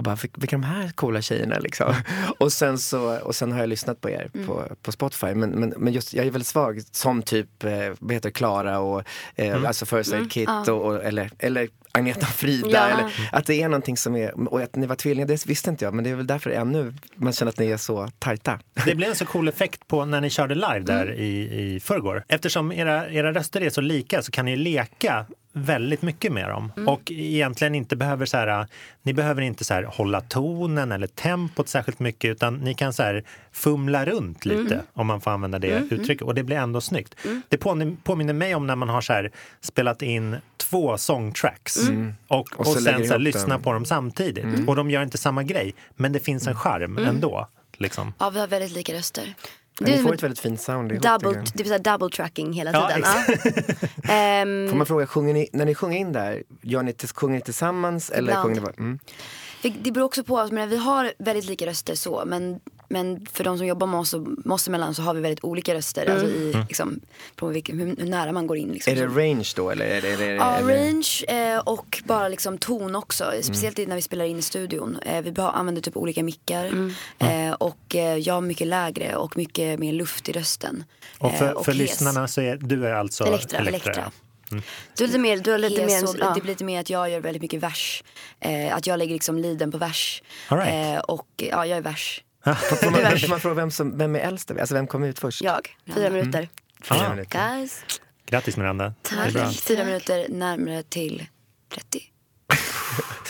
[0.00, 1.94] och bara, vilka de här coola tjejerna liksom?
[2.38, 5.34] och, sen så, och sen har jag lyssnat på er på, på Spotify.
[5.34, 9.02] Men, men, men just, jag är väldigt svag som typ, eh, vad heter Klara och
[9.34, 12.68] eh, alltså First Aid Kit och, och, eller, eller Agneta Frida.
[12.70, 12.88] Ja.
[12.88, 15.84] Eller, att det är någonting som är, och att ni var tvillingar det visste inte
[15.84, 18.58] jag men det är väl därför ännu man känner att ni är så tajta.
[18.86, 21.20] Det blev en så cool effekt på när ni körde live där Mm.
[21.20, 22.24] i, i förrgår.
[22.28, 26.72] Eftersom era, era röster är så lika så kan ni leka väldigt mycket med dem.
[26.76, 26.88] Mm.
[26.88, 28.66] Och egentligen inte behöver så här,
[29.02, 33.02] ni behöver inte så här hålla tonen eller tempot särskilt mycket utan ni kan så
[33.02, 34.86] här fumla runt lite Mm.
[34.92, 37.14] om man får använda det uttrycket och det blir ändå snyggt.
[37.48, 41.76] Det påminner, mig om när man har så här spelat in två songtracks
[42.28, 44.68] och, och, Och så lägger sen så här, lyssna på dem samtidigt.
[44.68, 47.48] Och de gör inte samma grej men det finns en charm ändå.
[47.76, 48.14] Liksom.
[48.18, 49.34] Ja, vi har väldigt lika röster.
[49.80, 51.02] Men ni Du, får ett väldigt fint sound ihop.
[51.02, 53.02] double, det vill säga double tracking hela Ja, tiden.
[54.04, 54.12] Ja.
[54.14, 57.40] Ehm, Får man fråga, sjunger ni, när ni sjunger in där, gör ni, sjunger ni
[57.40, 58.42] tillsammans eller Ibland.
[58.42, 58.98] sjunger ni bara, mm.
[59.82, 63.44] Det beror också på, jag menar, vi har väldigt lika röster så, men men för
[63.44, 66.02] de som jobbar med oss, och, med oss emellan så har vi väldigt olika röster.
[66.06, 66.14] Mm.
[66.14, 66.66] Alltså i, Mm.
[66.68, 67.00] liksom,
[67.36, 68.68] på vilken, hur, hur nära man går in.
[68.68, 68.92] Liksom.
[68.92, 69.84] Är det range då eller?
[69.84, 70.74] Är det, är det, Ja, eller?
[70.86, 73.32] range eh, och bara liksom ton också.
[73.42, 74.96] Speciellt när vi spelar in i studion.
[75.02, 76.92] Eh, vi bara använder typ olika mickar.
[77.18, 80.84] Eh, och eh, jag har mycket lägre och mycket mer luft i rösten.
[81.18, 81.78] Och för, Eh, för hes.
[81.80, 83.92] lyssnarna så är du är alltså Elektra, Elektra.
[83.92, 84.12] Elektra.
[84.52, 84.62] Mm.
[84.96, 87.10] Du är lite mer, du är lite mer, och- det blir lite mer att jag
[87.10, 88.04] gör väldigt mycket vers.
[88.40, 90.22] Eh, att jag lägger liksom liden på vers.
[90.48, 90.96] All right.
[90.96, 92.22] eh, och ja, jag är vers.
[92.44, 94.50] Får man, får man fråga vem, som, vem är äldst?
[94.50, 95.42] Alltså vem kom ut först?
[95.42, 96.48] Jag, fyra minuter.
[96.82, 97.10] Fyra Ah.
[97.10, 97.56] minuter.
[97.56, 97.84] Guys,
[98.26, 98.94] Grattis Miranda.
[99.02, 99.54] Tack.
[99.60, 101.26] Fyra minuter närmare till
[101.74, 102.02] 30.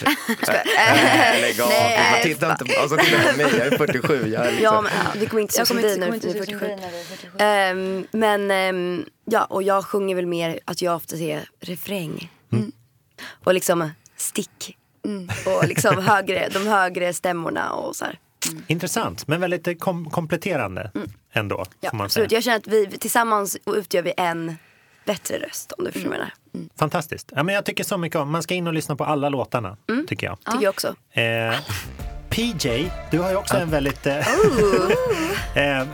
[0.02, 1.68] Äh, lägg av.
[1.68, 2.12] Nej.
[2.12, 4.28] Man tittar inte på, alltså, tittar på mig, jag är 47.
[4.28, 6.18] Jag är liksom, Ja, men, vi kommer inte se Jag som kommer dig inte- när
[6.20, 6.66] du är se som 47.
[6.66, 7.38] dig när du är 47.
[7.38, 12.30] Ehm, men ehm, ja, och jag sjunger väl mer att jag ofta säger refräng.
[12.52, 12.72] Mm.
[13.44, 14.76] Och liksom stick.
[15.46, 18.18] Och liksom högre, de högre stämmorna och så här.
[18.66, 20.90] Intressant, men väldigt eh, kom kompletterande
[21.32, 21.56] ändå.
[21.56, 21.68] Mm.
[21.80, 22.24] Ja, får man säga.
[22.24, 22.32] absolut.
[22.32, 24.56] Jag känner att vi tillsammans utgör vi en
[25.04, 26.20] bättre röst om du förstår vad jag
[26.54, 26.68] menar.
[26.78, 27.32] Fantastiskt.
[27.36, 29.76] Ja, men jag tycker så mycket om, man ska in och lyssna på alla låtarna,
[30.08, 30.38] tycker jag.
[30.44, 30.94] Tycker jag också.
[31.12, 31.54] Eh,
[32.30, 34.18] PJ, du har ju också en väldigt eh,
[35.80, 35.86] eh,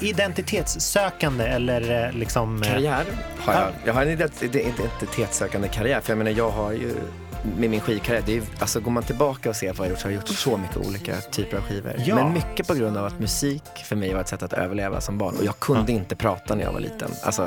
[0.00, 2.62] identitetssökande eller eh, liksom...
[2.62, 3.04] eh, Karriär
[3.38, 3.68] har jag.
[3.84, 6.00] Jag har en ident- identitetssökande karriär.
[6.00, 6.94] För jag menar, jag har ju
[7.58, 9.98] med min skivkarriär, det är, alltså går man tillbaka och ser vad jag har gjort
[10.00, 11.94] så har jag gjort så mycket olika typer av skivor.
[11.98, 12.14] Ja.
[12.14, 15.18] Men mycket på grund av att musik för mig var ett sätt att överleva som
[15.18, 15.34] barn.
[15.38, 17.10] Och jag kunde inte prata när jag var liten.
[17.22, 17.42] Alltså,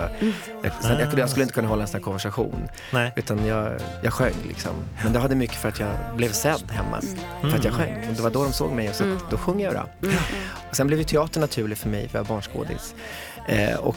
[0.64, 2.68] jag, sen, jag, kunde- jag skulle inte kunna hålla en sån här konversation.
[2.94, 3.14] Nej.
[3.16, 3.72] Utan jag,
[4.04, 4.72] jag sjöng liksom.
[5.04, 7.02] Men det hade mycket för att jag blev sedd hemma.
[7.42, 8.08] För att jag sjöng.
[8.10, 10.10] Och det var då de såg mig och så att då sjöng jag då.
[10.70, 12.96] Och sen blev ju teater naturligt för mig, för jag var barnskådis.
[13.48, 13.96] Eh, och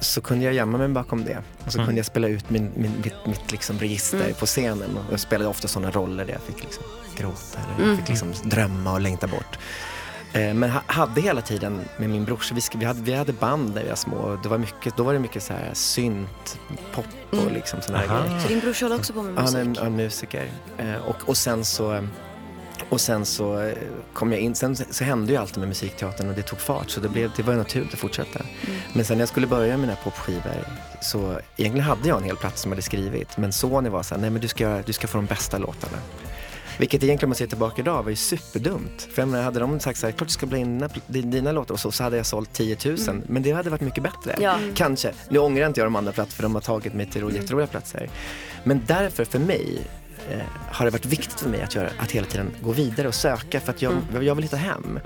[0.00, 1.38] så kunde jag gömma mig bakom det.
[1.66, 1.86] Och så Mm.
[1.86, 4.34] kunde jag spela ut min, min, mitt, mitt liksom register Mm.
[4.34, 4.96] på scenen.
[4.96, 6.82] Och jag spelade ofta sådana roller där jag fick liksom
[7.16, 7.88] gråta eller Mm.
[7.88, 9.58] jag fick liksom drömma och längta bort.
[10.32, 13.74] Eh, men ha, hade hela tiden med min brorsa, vi, vi, hade, vi hade band
[13.74, 14.16] när vi var små.
[14.16, 16.58] Och det var mycket, då var det mycket så här synt,
[16.94, 17.54] pop och Mm.
[17.54, 18.40] liksom sådana här grejer.
[18.40, 19.84] Så din brorsa håller också på med Ja, Han är musik?
[19.84, 20.48] en musiker.
[20.78, 22.04] Eh, och, och sen så
[22.88, 23.74] och sen så eh,
[24.12, 27.00] kom jag in, sen så hände ju allt med musikteatern och det tog fart så
[27.00, 28.40] det, blev, det var ju naturligt att fortsätta.
[28.92, 30.66] Men sen när jag skulle börja med mina popskivor
[31.02, 34.20] så egentligen hade jag en hel platta som jag hade skrivit men Sony var såhär,
[34.20, 35.98] nej men du ska, du ska få de bästa låtarna.
[36.78, 39.08] Vilket egentligen om man ser tillbaka idag var ju superdumt.
[39.12, 41.80] För jag menar, hade de sagt såhär, klart du ska bli dina, dina låtar och
[41.80, 42.96] så, så hade jag sålt 10 000.
[43.26, 44.36] Men det hade varit mycket bättre.
[44.40, 44.58] Ja.
[44.74, 45.12] Kanske.
[45.28, 48.10] Nu ångrar inte jag de andra platserna för de har tagit mig till jätteroliga platser.
[48.64, 49.86] Men därför för mig
[50.30, 50.38] eh,
[50.72, 53.60] har det varit viktigt för mig att, göra, att hela tiden gå vidare och söka
[53.60, 55.00] för att jag, jag vill hitta hem.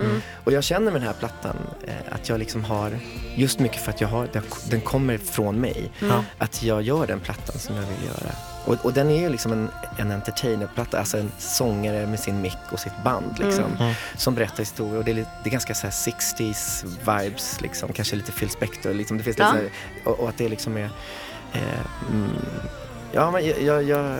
[0.44, 1.56] Och jag känner med den här plattan
[1.86, 2.98] eh, att jag liksom har,
[3.36, 4.28] just mycket för att jag har,
[4.70, 6.24] den- kommer från mig, Ja.
[6.38, 8.32] att jag gör den plattan som jag vill göra.
[8.64, 12.58] Och, och den är ju liksom en, en entertainerplatta, alltså en sångare med sin mick
[12.72, 13.94] och sitt band liksom, Mm.
[14.16, 14.98] som berättar historier.
[14.98, 17.92] Och det är, lite, det är ganska så här 60s vibes, liksom.
[17.92, 18.94] kanske lite Phil Spector.
[18.94, 19.18] Liksom.
[19.18, 19.52] Det finns Ja.
[19.52, 20.90] lite så här, och, och att det liksom är...
[21.52, 21.60] Eh,
[22.10, 22.30] mm,
[23.12, 23.62] ja, men jag...
[23.62, 24.18] jag, jag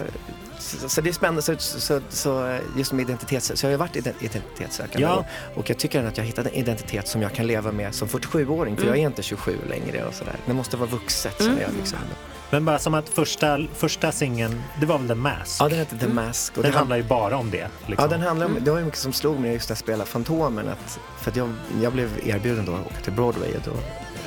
[0.59, 3.47] så, så det är spännande, så, så, så just med identitets...
[3.55, 5.25] Så jag har ju varit ident- identitetssökande Ja.
[5.55, 7.95] och, och jag tycker att jag har hittat en identitet som jag kan leva med
[7.95, 10.37] som 47-åring, för jag är inte 27 längre och sådär.
[10.47, 11.99] Det måste vara vuxet känner jag liksom.
[12.51, 15.61] Men bara som att första, första singeln, det var väl The Mask?
[15.61, 16.57] Ja, den heter The Mask.
[16.57, 17.69] Och den det handlar ju bara om det.
[17.87, 17.97] Liksom.
[18.05, 20.11] Ja, den handlar om, det var ju mycket som slog mig just när jag spelade
[20.11, 20.69] Fantomen.
[20.69, 23.49] Att, för att jag, jag blev erbjuden då att åka till Broadway.
[23.55, 23.71] Och då,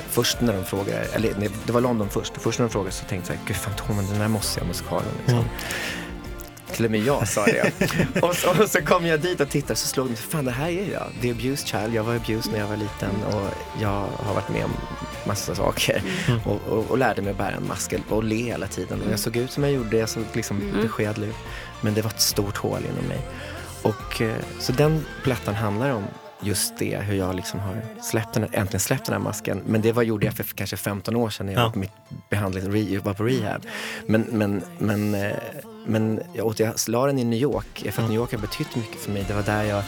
[0.08, 1.34] först när de frågade, eller
[1.66, 2.32] det var London först.
[2.36, 5.08] Först när de frågade så tänkte jag, gud Fantomen, den där måste jag musikalen.
[5.18, 5.44] Liksom.
[6.76, 7.72] Till och med jag sa det.
[8.22, 10.68] och, så, och så kom jag dit och tittade så slog mig, fan det här
[10.68, 11.06] är jag.
[11.22, 11.94] The abused child.
[11.94, 13.48] Jag var abused när jag var liten och
[13.80, 14.70] jag har varit med om
[15.26, 16.02] massa saker.
[16.44, 19.02] Och, och, och lärde mig att bära en mask och le hela tiden.
[19.02, 21.34] Och jag såg ut som jag gjorde, jag såg liksom beskedlig ut.
[21.80, 23.20] Men det var ett stort hål inom mig.
[23.82, 26.04] Och, eh, så den plattan handlar om
[26.40, 29.62] just det, hur jag liksom har släppt den, äntligen släppt den här masken.
[29.66, 31.64] Men det var, gjorde jag för kanske 15 år sedan när jag Ja.
[31.64, 31.90] var på mitt
[32.30, 33.66] behandling, re, var på rehab.
[34.06, 35.32] Men, men, men, eh,
[35.86, 38.76] men jag, åt, jag la den i New York, för att New York har betytt
[38.76, 39.24] mycket för mig.
[39.28, 39.82] Det var där jag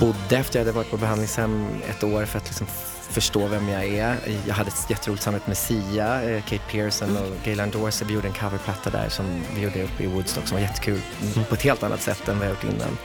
[0.00, 2.66] bodde efter jag hade varit på behandlingshem ett år för att liksom
[3.10, 4.16] förstå vem jag är.
[4.46, 8.08] Jag hade ett jätteroligt samarbete med Sia, eh, Kate Pearson och Gaylan Dorsey.
[8.08, 11.00] Vi gjorde en coverplatta där som vi gjorde uppe i Woodstock som var jättekul
[11.48, 12.98] på ett helt annat sätt än vad jag gjort innan.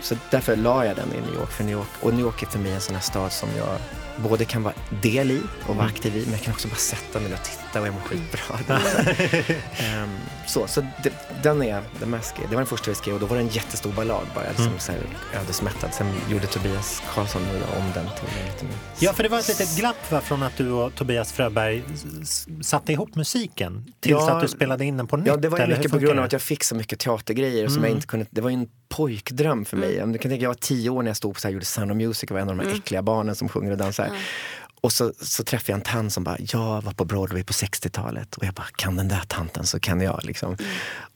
[0.00, 1.50] Så därför la jag den i New York.
[1.50, 1.88] För New York.
[2.00, 3.78] Och New York är för mig en sån här stad som jag
[4.16, 7.20] både kan vara del i och vara aktiv i, men jag kan också bara sätta
[7.20, 8.58] mig och titta och jag mår skitbra.
[8.66, 8.72] Det
[9.84, 10.08] är
[10.46, 12.34] så så det, den är The Mask.
[12.36, 14.66] Det var den första vi skrev och då var det en jättestor ballad bara, liksom
[14.66, 14.78] Mm.
[14.78, 15.00] så här
[15.42, 15.94] ödesmättad.
[15.94, 19.38] Sen gjorde Tobias Karlsson och jag om den till en liten Ja, för det var,
[19.38, 21.82] ett litet glapp va, från att du och Tobias Fröberg
[22.62, 25.26] satte ihop musiken tills Ja, att du spelade in den på nytt.
[25.26, 27.90] Ja, det var mycket på grund av att jag fick så mycket teatergrejer som Mm.
[27.90, 29.92] jag inte kunde, det var ju en pojkdröm för mig.
[30.06, 31.90] Du kan tänka, jag var tio år när jag stod på så här, gjorde Sound
[31.90, 32.78] of Music och var en av de här Mm.
[32.78, 34.08] äckliga barnen som sjunger och dansar.
[34.84, 38.36] Och så, så träffade jag en tant som bara, jag var på Broadway på 60-talet
[38.36, 40.24] och jag bara, kan den där tanten så kan jag.
[40.24, 40.56] Liksom.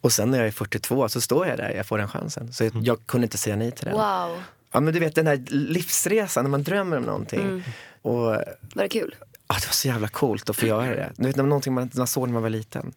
[0.00, 2.52] Och sen när jag är 42 så står jag där, jag får den chansen.
[2.52, 2.84] Så jag, Mm.
[2.84, 3.94] jag kunde inte säga nej till den.
[3.94, 4.42] Wow.
[4.72, 7.40] Ja men du vet den här livsresan när man drömmer om någonting.
[7.40, 7.62] Mm.
[8.02, 9.14] Och Var det kul?
[9.48, 11.12] Ja, det var så jävla coolt att få göra det.
[11.16, 12.92] Du vet, det var någonting man, man såg när man var liten.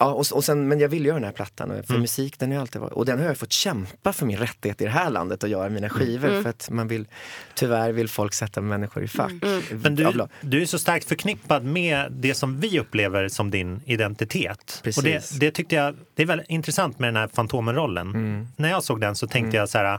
[0.00, 0.08] Mm.
[0.08, 2.00] Ja, och, och sen, men jag ville göra den här plattan för Mm.
[2.00, 2.92] musik den har jag alltid varit.
[2.92, 5.68] Och den har jag fått kämpa för min rättighet i det här landet att göra
[5.68, 6.28] mina skivor.
[6.28, 6.42] Mm.
[6.42, 7.06] För att man vill,
[7.54, 9.32] tyvärr vill folk sätta människor i fack.
[9.70, 14.80] Men du, du är så starkt förknippad med det som vi upplever som din identitet.
[14.84, 14.98] Precis.
[14.98, 18.08] Och det, det tyckte jag, det är väldigt intressant med den här Fantomen-rollen.
[18.10, 18.48] Mm.
[18.56, 19.98] När jag såg den så tänkte jag så här,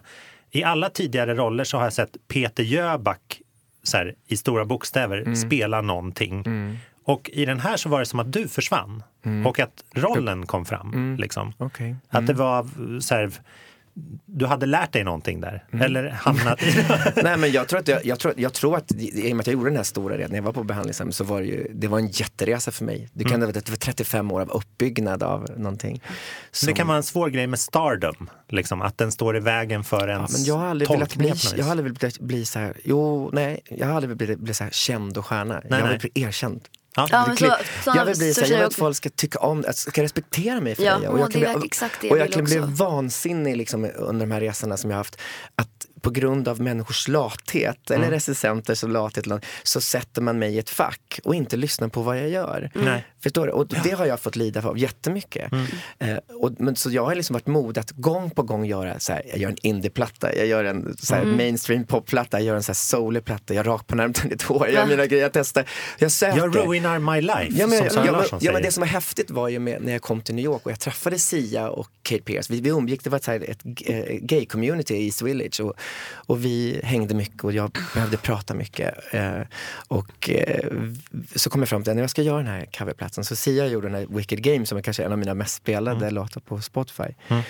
[0.52, 3.42] i alla tidigare roller så har jag sett Peter Jöback
[3.84, 5.36] så här, i stora bokstäver Mm.
[5.36, 6.44] spela någonting.
[7.04, 9.04] Och i den här så var det som att du försvann
[9.46, 11.16] och att rollen kom fram.
[11.20, 11.42] Liksom.
[11.44, 11.54] Mm.
[11.58, 11.96] Okej.
[12.10, 12.68] Att det var
[13.00, 13.32] så här,
[14.26, 15.66] du hade lärt dig någonting där.
[15.72, 15.86] Mm.
[15.86, 16.86] Eller hamnat i...
[17.24, 19.48] Nej men jag tror att, jag, jag, tror, jag tror att i och med att
[19.48, 21.68] jag gjorde den här stora redan när jag var på behandlingshem så var det ju,
[21.74, 23.10] det var en jätteresa för mig.
[23.14, 23.52] Det kan Mm.
[23.54, 26.02] det var 35 år av uppbyggnad av någonting.
[26.66, 30.08] Det kan vara en svår grej med stardom, liksom, att den står i vägen för
[30.08, 32.78] Ja, ens men jag har aldrig velat bli, jag har aldrig velat bli så här,
[32.84, 35.62] jo, nej, jag har aldrig velat bli så här känd och stjärna.
[35.70, 35.90] jag nej.
[35.90, 36.62] vill bli erkänd.
[36.96, 37.08] Ja.
[37.12, 39.40] Ja, men så- så- jag vill bli så jag vill jag att folk ska tycka
[39.40, 41.08] om, att ska respektera mig för Ja, det.
[41.08, 43.90] och jag det är bli, exakt det jag och jag vill kan bli vansinnig liksom,
[43.96, 45.18] under de här resorna som jag har haft.
[45.56, 45.68] Att
[46.02, 48.12] på grund av människors lathet, eller Mm.
[48.12, 52.18] recensenters lathet, eller så sätter man mig i ett fack och inte lyssnar på vad
[52.18, 52.72] jag gör.
[52.74, 53.06] Nej.
[53.24, 53.52] Förstår du?
[53.52, 55.52] Och det har jag fått lida av jättemycket.
[55.52, 55.66] Mm.
[56.00, 59.14] Eh, och, men, så jag har liksom varit modig att gång på gång göra så
[59.14, 61.38] här, jag gör en indieplatta, jag gör en så här, Mm.
[61.38, 64.74] mainstream popplatta, jag gör en så här soulig platta, jag rakar på mitt hår, jag
[64.74, 65.66] gör mina grejer, jag testar.
[66.00, 66.38] Jag söker.
[66.38, 68.66] Jag ruinar my life, Ja men, som Sara ja, men, Larsson ja, men säger.
[68.68, 70.80] det som var häftigt var ju med, när jag kom till New York och jag
[70.80, 72.54] träffade Sia och Kate Pierce.
[72.54, 75.74] Vi, vi umgick, det var ett, här, ett eh, gay-community i East Village och,
[76.14, 78.94] och vi hängde mycket och jag behövde prata mycket.
[79.12, 79.42] Eh,
[79.88, 80.66] och eh,
[81.36, 82.66] så kom jag fram till att jag ska göra den här
[83.12, 85.56] coverplatsen så Sia gjorde den här Wicked Game som är kanske en av mina mest
[85.56, 87.16] spelade låtar på Spotify.
[87.28, 87.44] Mm.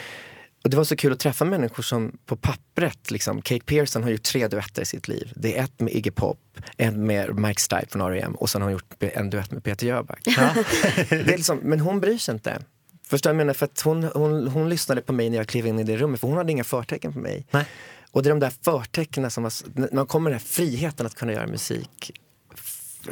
[0.63, 4.09] Och det var så kul att träffa människor som på pappret, liksom, Kate Pearson har
[4.09, 5.33] gjort tre duetter i sitt liv.
[5.35, 6.37] Det är ett med Iggy Pop,
[6.77, 8.35] en med Mike Stipe från R.E.M.
[8.35, 10.27] och sen har hon gjort en duett med Peter Jöback.
[10.27, 12.61] är liksom, men hon bryr sig inte.
[13.03, 13.53] Förstår jag menar?
[13.53, 16.19] För att hon, hon, hon lyssnade på mig när jag klev in i det rummet
[16.19, 17.45] för hon hade inga förtecken på mig.
[17.51, 17.65] Nej.
[18.11, 21.15] Och det är de där förtecknen som var, när man kommer den här friheten att
[21.15, 22.11] kunna göra musik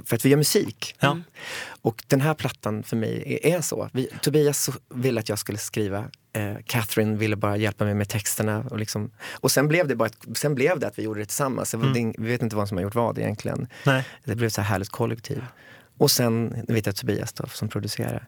[0.06, 0.96] för att vi gör musik.
[1.00, 1.18] Ja.
[1.82, 3.90] Och den här plattan för mig är, är så.
[3.94, 6.06] Vi, Tobias ville att jag skulle skriva.
[6.34, 8.66] Eh, Catherine ville bara hjälpa mig med texterna.
[8.70, 11.26] Och, liksom, och sen, blev det bara ett, sen blev det att vi gjorde det
[11.26, 11.74] tillsammans.
[11.74, 11.94] Mm.
[11.94, 13.68] det, vi vet inte vad som har gjort vad egentligen.
[13.86, 14.06] Nej.
[14.24, 15.44] Det blev så här härligt kollektiv.
[15.98, 18.28] Och sen vet jag Tobias då, som producerar.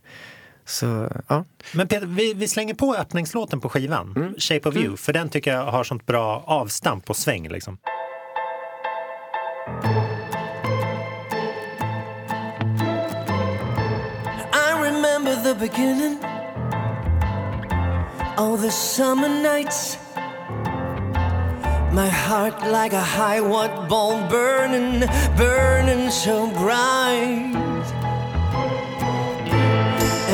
[0.65, 1.45] Så ja.
[1.73, 4.33] Men Peter, vi, vi slänger på öppningslåten på skivan, Mm.
[4.37, 7.49] Shape of You, för den tycker jag har sånt bra avstamp och sväng.
[7.49, 7.77] Liksom.
[15.53, 16.17] The beginning.
[18.37, 19.97] All the summer nights.
[21.91, 25.01] My heart like a high watt ball burning,
[25.35, 27.55] burning so bright.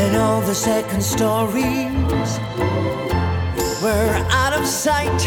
[0.02, 2.32] And all the second stories
[3.82, 5.22] were out of sight.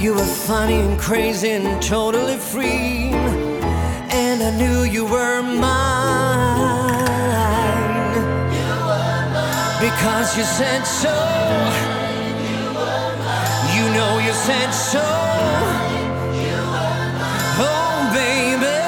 [0.00, 3.10] You were funny and crazy and totally free.
[4.22, 6.51] And I knew you were mine.
[10.02, 11.14] Because you said so.
[13.76, 15.04] You know you said so.
[17.62, 18.78] Oh, baby.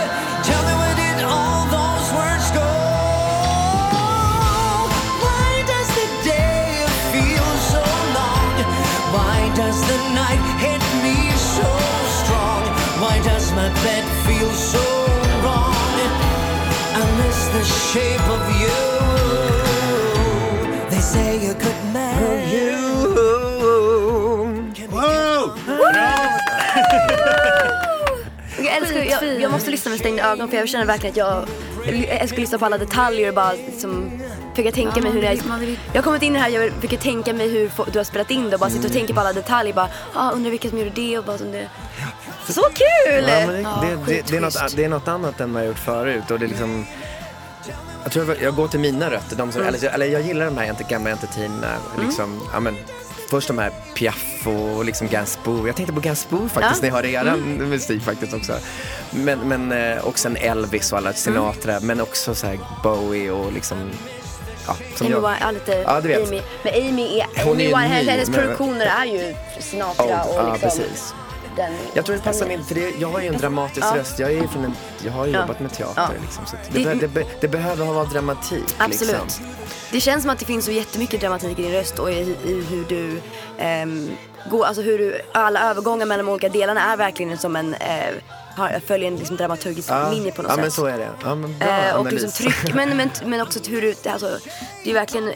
[0.43, 2.67] Tell me where did all those words go?
[5.23, 6.83] Why does the day
[7.15, 7.85] feel so
[8.19, 8.55] long?
[9.15, 11.71] Why does the night hit me so
[12.19, 12.63] strong?
[12.99, 14.83] Why does my bed feel so
[15.47, 15.95] wrong?
[16.99, 18.94] I miss the shape of you.
[21.15, 22.75] Say you could marry you.
[28.59, 31.49] Jag, älskar, jag, jag måste lyssna med stängda ögon för jag känner verkligen att jag
[31.87, 35.29] jag älskar att lyssna på alla detaljer och bara liksom, försöka tänka mig hur det
[35.29, 35.39] är.
[35.93, 38.57] Jag har kommit in här, jag försöker tänka mig hur du har spelat in det
[38.57, 39.75] och bara sitta och tänka på alla detaljer.
[39.75, 41.69] Bara, ah, undrar vilka som gjorde det och bara som det.
[42.49, 43.25] Så kul!
[43.29, 45.79] Ja, det, det, det, det, är något, det är något annat än vad jag gjort
[45.79, 46.31] förut.
[46.31, 46.87] Och det är liksom,
[48.05, 49.37] jag tror jag, jag går till mina rötter.
[49.37, 49.75] De som, Mm.
[49.75, 51.67] eller, eller jag gillar de här ent- gamla entertainerna.
[51.95, 52.07] Mm.
[52.07, 52.77] Liksom, ja, men,
[53.31, 55.69] först de här Piaf och liksom Gainsbourg.
[55.69, 56.81] Jag tänkte på Gainsbourg faktiskt Ja.
[56.83, 57.41] när jag hörde eran
[57.71, 58.53] musik faktiskt också.
[59.11, 63.53] Men, men eh, och sen Elvis och alla Sinatra, men också så här Bowie och
[63.53, 63.79] liksom,
[64.67, 65.37] ja, som Amy jag.
[65.41, 66.29] Ja, lite Ja, du vet.
[66.29, 66.41] Amy.
[66.65, 70.53] Men Amy, är, Amy är ju Winehouse, hennes produktioner är ju Sinatra Old, och ja,
[70.53, 71.15] liksom precis.
[71.57, 73.97] Den Jag tror det passar min, för det, jag har ju en dramatisk Ja.
[73.97, 74.19] röst.
[74.19, 75.41] Jag, är från en, jag har ju Ja.
[75.41, 76.03] jobbat med teater.
[76.03, 76.09] Ja.
[76.23, 78.75] Liksom, så det, Det- det, det behöver vara dramatik.
[78.79, 79.23] Absolut.
[79.23, 79.45] Liksom.
[79.93, 82.65] Det känns som att det finns så jättemycket dramatik i din röst och i, i
[82.71, 83.21] hur du
[83.59, 84.11] ehm,
[84.51, 88.05] går, alltså hur du, alla övergångar mellan de olika delarna är verkligen som en, eh,
[88.57, 90.63] har, följer en liksom dramaturgisk Ja, linje på något ja sätt.
[90.63, 91.09] men så är det.
[91.25, 94.39] Ja, men bra Eh, och liksom tryck, men, men, men också hur du, alltså,
[94.85, 95.33] det är verkligen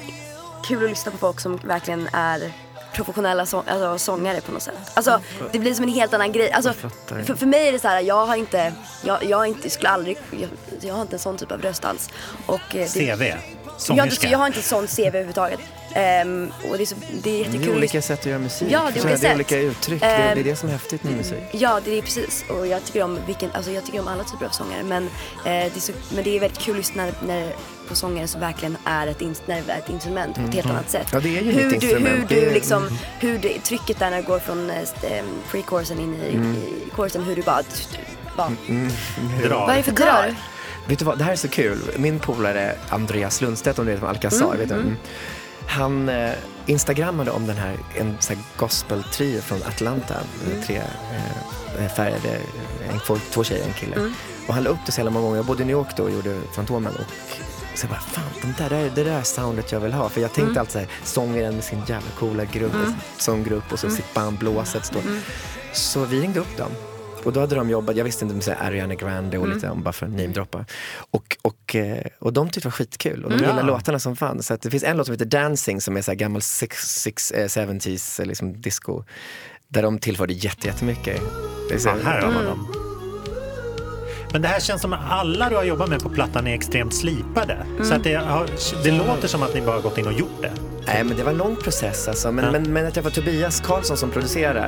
[0.68, 2.52] kul att lyssna på folk som verkligen är
[2.94, 4.74] professionella sång, alltså, sångare på något sätt.
[4.94, 5.20] Alltså
[5.53, 6.53] det blir som en helt annan grej.
[6.53, 8.72] Alltså, för, för mig är det så här, jag har inte,
[9.05, 10.48] jag, jag har inte, skulle aldrig, jag,
[10.81, 12.09] jag har inte en sån typ av röst alls.
[12.46, 12.98] Och, eh, det, CV.
[13.05, 13.38] jag, har inte-
[13.79, 14.29] Sångerska.
[14.29, 15.61] jag har inte ett sånt CV överhuvudtaget.
[15.94, 17.66] Ehm, och det är, så, det är Det jättekul.
[17.68, 18.68] är att olika sätt att göra musik.
[18.70, 19.35] Ja, det är Så olika det är sätt.
[19.35, 20.01] olika uttryck.
[20.01, 21.38] det, är, Ehm, det är det som är häftigt med musik.
[21.53, 22.44] Ja, det är precis.
[22.51, 24.83] Och jag tycker om, vilken, alltså jag tycker om alla typer av sångare.
[24.83, 25.11] Men, eh,
[25.44, 27.53] det, är så, men det är väldigt kul lyssna när, när,
[27.88, 30.77] på sångare som verkligen är ett, in, ett instrument på ett helt Mhm.
[30.77, 31.09] annat sätt.
[31.12, 32.31] Ja, det är ju hur mitt du, instrument.
[32.31, 36.14] Hur du liksom, hur det, trycket där när det går från eh, eh, pre-chorusen in
[36.14, 36.55] i, Mm.
[36.57, 37.62] i chorusen, hur du bara,
[38.37, 38.88] bara Mm.
[39.42, 39.59] Drar.
[39.61, 40.35] Vad är det för kör?
[40.88, 41.79] Vet du vad, det här är så kul.
[41.96, 44.74] Min polare Andreas Lundstedt, om du vet från Alcazar, Mm, vet du?
[44.74, 44.87] mm.
[44.87, 44.96] Mm.
[45.66, 46.33] han eh,
[46.66, 50.14] instagrammade om den här, en så här gospel-trio från Atlanta.
[50.46, 50.62] Mm.
[50.62, 50.77] Tre
[51.79, 52.38] eh, färgade,
[52.92, 53.96] en, två, två tjejer och en kille.
[53.96, 54.14] Mm.
[54.46, 55.37] Och han la upp det så jävla många gånger.
[55.37, 56.92] Jag bodde i New York då och gjorde Fantomen.
[56.94, 57.37] Och
[57.78, 60.08] så jag bara, fan, de där, det, är, det där är soundet jag vill ha.
[60.08, 60.60] För jag tänkte Mm.
[60.60, 62.92] alltid så här, sångaren med sin jävla coola grupp, Mm.
[63.18, 63.96] sånggrupp och så Mm.
[63.96, 64.94] sitt band, blåset.
[64.94, 65.20] Mm.
[65.72, 66.70] Så vi ringde upp dem.
[67.24, 69.56] Och då hade de jobbat, jag visste inte om så här Ariana Grande och Mm.
[69.56, 70.64] lite om bara för namedroppa.
[71.10, 73.48] Och, och, eh, och de tyckte det var skitkul och de Mm.
[73.50, 73.74] gillade Ja.
[73.76, 74.46] låtarna som fanns.
[74.46, 76.76] Så att det finns en låt som heter Dancing som är så här gammal six,
[77.00, 79.04] six, eh, 70s eh, liksom disco.
[79.68, 81.20] Där de tillförde jätte, jättemycket.
[81.68, 82.46] Det är så, Ja, här har man Mm.
[82.46, 82.88] dem.
[84.32, 86.94] Men det här känns som att alla du har jobbat med på plattan är extremt
[86.94, 87.52] slipade.
[87.54, 87.84] Mm.
[87.84, 88.46] Så att det, har,
[88.84, 90.52] det låter som att ni bara har gått in och gjort det.
[90.86, 92.32] Nej men det var en lång process alltså.
[92.32, 92.50] Men, Ja.
[92.50, 94.60] men, men att jag var Tobias Karlsson som producerade.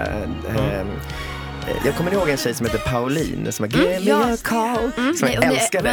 [0.49, 0.87] Eh,
[1.85, 4.35] jag kommer ihåg en tjej som heter Pauline som har Give me Mm, ja.
[4.35, 4.91] a call.
[4.97, 5.89] Mm, Som jag och det- älskade.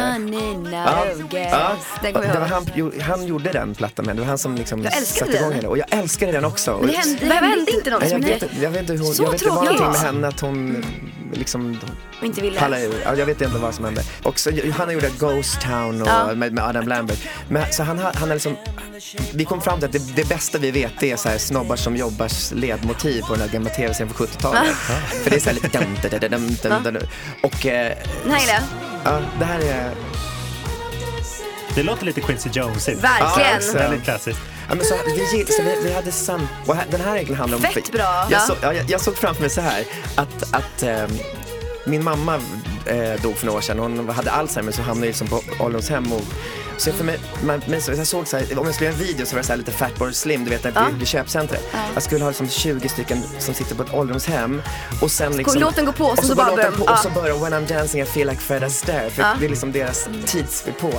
[0.72, 1.76] Ja, ja.
[2.02, 2.92] Den kommer det jag var ihåg.
[2.96, 5.68] han, han gjorde den plattan med Det var han som liksom satte igång henne.
[5.68, 6.78] Och jag älskade den också.
[6.80, 8.10] Men det hände, det hände inte något.
[8.10, 9.80] Jag, vet, det- inte- jag vet inte hur hon, jag vet, det var tråkigt.
[9.80, 10.84] någonting med henne att hon
[11.32, 11.78] liksom
[12.22, 12.58] inte ville.
[12.58, 12.94] pallade ur.
[13.16, 14.02] Jag vet inte vad som hände.
[14.22, 16.34] Och så, han gjorde Ghost Town och, Ja.
[16.34, 17.18] med, med Adam Lambert.
[17.48, 18.56] Men, så han, har- han är liksom,
[19.34, 21.76] vi kom fram till att det, det bästa vi vet det är så här snobbar
[21.76, 24.74] som jobbars ledmotiv på den här gamla tv-serien från 70-talet.
[25.22, 25.56] För det är så här
[27.42, 28.62] Och eh, Den här gillar
[29.04, 29.90] ja, det här är
[31.74, 33.04] Det låter lite Quincy Jonesigt.
[33.04, 33.62] Verkligen.
[33.66, 33.72] Ja.
[33.72, 34.40] Väldigt klassiskt.
[34.68, 36.48] Ja, men så, vi, så vi, vi hade sam...
[36.66, 37.62] Och här, den här egentligen handlar om...
[37.64, 38.02] Fett bra.
[38.02, 38.40] Jag, Ja.
[38.40, 39.84] så, ja, jag, jag såg framför mig så här
[40.16, 41.10] att, att ehm,
[41.86, 42.34] min mamma
[42.86, 43.78] eh, dog för några år sedan.
[43.78, 46.12] Hon hade Alzheimer så hamnade liksom på ålderdomshem.
[46.12, 46.22] Och,
[46.78, 49.06] så för mig, man, men så, jag såg så här, om jag skulle göra en
[49.06, 50.86] video så var det så här lite Fatboy Slim, du vet när Ja.
[50.98, 51.68] vid, köpcentret.
[51.72, 51.78] Ja.
[51.94, 54.62] Jag skulle ha liksom 20 stycken som sitter på ett ålderdomshem
[55.02, 55.60] och sen liksom...
[55.60, 57.68] låten gå på och och så så bara börjar- på och så börjar When I'm
[57.78, 59.10] dancing I feel like Fred Astaire.
[59.10, 60.94] För det är liksom deras tidsepok.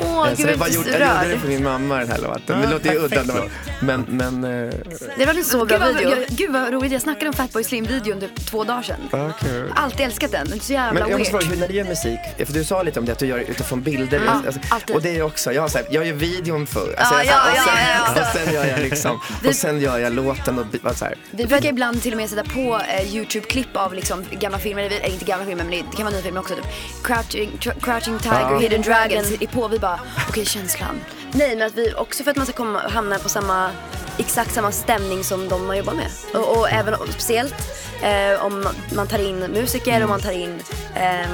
[0.00, 1.64] Åh, Eh, gud så det jag var är gjort, så jag gjorde det för min
[1.64, 2.60] mamma den här låten.
[2.60, 3.22] Det låter ju udda.
[3.22, 3.50] det.
[3.80, 4.44] Men, men...
[4.44, 4.74] eh,
[5.16, 6.10] Det var en så bra Gud vad, video.
[6.10, 9.32] jag, gud vad roligt, jag snackade om Fatboy Slim-videon typ två dagar sedan.
[9.40, 9.72] Kul.
[9.76, 11.42] Alltid älskat den, den är så jävla Men jag måste weird.
[11.44, 13.38] fråga, hur när du gör musik, för du sa lite om det att du gör
[13.38, 14.22] det utifrån bilder.
[14.26, 14.96] Ja, alltså, alltid.
[14.96, 17.50] och det är också, jag, har så här, jag gör videon för, Ja, jag- ja,
[17.50, 18.20] och, sen, ja, ja, ja.
[18.22, 21.14] och sen gör jag liksom, och sen gör jag låten och så här.
[21.30, 25.06] Vi brukar ibland till och med sätta på eh, YouTube-klipp av liksom gamla filmer, eller
[25.06, 26.54] inte gamla filmer men det, kan vara nya filmer också.
[26.54, 26.64] Typ.
[27.04, 28.58] Crouching, Tr- Crouching Tiger, Ja.
[28.58, 29.68] Hidden Dragon, är på.
[29.68, 31.00] Vi bara, okej känslan.
[31.32, 33.70] Nej, men att vi också för att man ska komma, hamna på samma,
[34.18, 36.06] exakt samma stämning som de man jobbar med.
[36.34, 37.54] Och, och även speciellt
[38.02, 40.60] eh, om man tar in musiker och man tar in
[40.94, 41.28] ehm,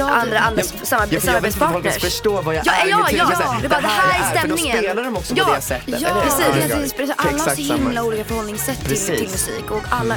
[0.00, 2.02] andra, andra Ja, samarbets, för jag vet inte om folk samarbetspartners.
[2.02, 2.88] förstår vad jag Ja, är.
[2.88, 3.24] ja, ja.
[3.24, 4.78] här, Det bara, det här är För då stämningen.
[4.84, 6.00] spelar de också Ja, på det sättet.
[6.00, 6.22] ja, eller?
[6.22, 6.44] precis.
[6.50, 6.82] Ja, ja, ja.
[6.82, 7.14] inspiration.
[7.18, 7.78] Alla har så Exakt samma.
[7.78, 9.06] himla olika förhållningssätt till, Precis.
[9.18, 9.70] till musik.
[9.70, 10.16] Och alla,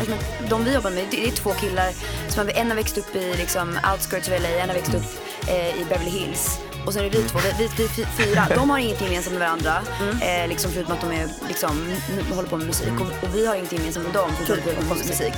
[0.49, 1.89] de vi jobbar med, det är två killar
[2.29, 5.03] som har, en har växt upp i liksom, outskirts of LA, en har växt upp
[5.47, 6.59] eh, i Beverly Hills.
[6.85, 8.47] Och sen är det vi två, vi, vi, vi fyra.
[8.55, 9.81] De har inget gemensamt med varandra.
[10.21, 11.93] Eh, liksom, förutom att de är, liksom,
[12.33, 12.93] håller på med musik.
[12.99, 15.33] Och, och vi har inget gemensamt med dem förutom att vi håller på med musik.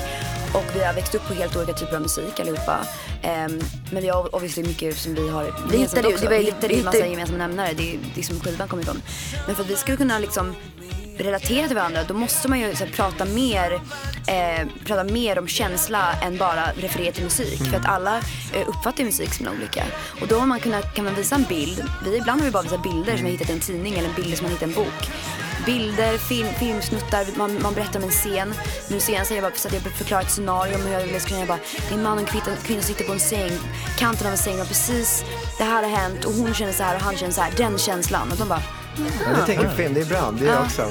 [0.54, 2.80] Och vi har växt upp på helt olika typer av musik allihopa.
[3.22, 3.60] Ehm,
[3.92, 6.24] men vi har obviously mycket som vi har gemensamt hittade också.
[6.24, 7.74] det var ju vi hittade ju en massa gemensamma nämnare.
[7.74, 9.02] Det är liksom skivan kommer ifrån.
[9.46, 10.56] Men för att vi skulle kunna liksom
[11.18, 13.74] relatera till varandra då måste man ju så här, prata, mer,
[14.28, 17.60] eh, prata mer om känsla än bara referera till musik.
[17.70, 18.18] För att alla
[18.54, 19.84] eh, uppfattar musik som olika.
[20.22, 22.64] Och då har man kunnat, kan man visa en bild, vi ibland har vi bara
[22.64, 24.76] visat bilder som jag hittat i en tidning eller bilder som man hittat i en
[24.76, 25.10] bok.
[25.66, 28.54] bilder, film, filmsnuttar, man, man berättar om en scen.
[28.90, 31.48] Nu senast jag bara, så att jag förklarar ett scenario om hur jag skulle jag
[31.48, 33.52] bara, det är en man och en kvinna, kvinna sitter på en säng,
[33.98, 35.24] kanten av en säng och precis
[35.58, 37.78] det här har hänt och hon känner så här och han känner så här, den
[37.78, 38.32] känslan.
[38.32, 38.62] Och de bara,
[39.26, 40.34] Ja, du tänker på film, det är bra.
[40.40, 40.64] Det är jag Ja.
[40.66, 40.82] också.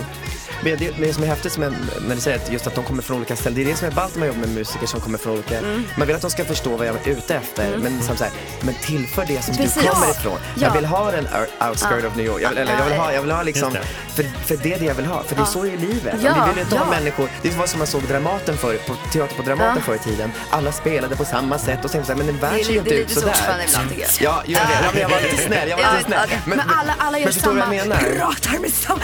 [0.63, 1.73] Men det, det som är häftigt är,
[2.09, 3.89] när du säger att just att de kommer från olika ställen, det är det som
[3.89, 5.85] är ballt när man jobbar med musiker som kommer från olika, Mm.
[5.97, 8.33] man vill att de ska förstå vad jag är ute efter, men, som så här,
[8.61, 9.75] men tillför det som Precis.
[9.83, 10.13] du kommer Ja.
[10.13, 10.39] ifrån.
[10.55, 10.67] Ja.
[10.67, 12.09] Jag vill ha den out- outskirt Ja.
[12.09, 13.77] of New York, jag, eller jag vill ha, jag vill ha liksom,
[14.15, 16.15] för, för det är det jag vill ha, för det är så är livet.
[16.25, 16.45] Ja.
[16.47, 16.91] Vi vill inte ha Ja.
[16.99, 19.83] människor, det var som man såg Dramaten förr, på teater på Dramaten Ja.
[19.83, 22.53] förr i tiden, alla spelade på samma sätt och sen så här, men en värld
[22.55, 23.33] Det är ser ju inte det är ut lite så sådär.
[23.35, 24.11] fortfarande ibland, tycker jag.
[24.21, 24.69] Ja, jag, vet.
[24.85, 26.29] ja, men jag var lite snäll, jag var Ja, lite snäll.
[26.31, 26.37] ja.
[26.45, 27.97] Men alla- alla gör men samma- menar?
[28.19, 29.01] pratar med samma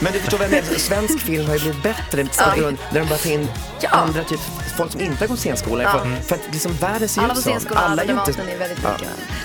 [0.00, 2.54] Men du förstår vad jag menar, svensk film har ju blivit bättre Ja.
[2.92, 3.48] när de bara tar in
[3.80, 3.88] Ja.
[3.88, 4.40] andra typ,
[4.76, 5.82] folk som inte har gått scenskola.
[5.82, 5.90] Ja.
[5.98, 7.22] För, för att liksom världen ser
[7.56, 7.74] ut så.
[7.74, 8.90] alla är inte- är väldigt ja.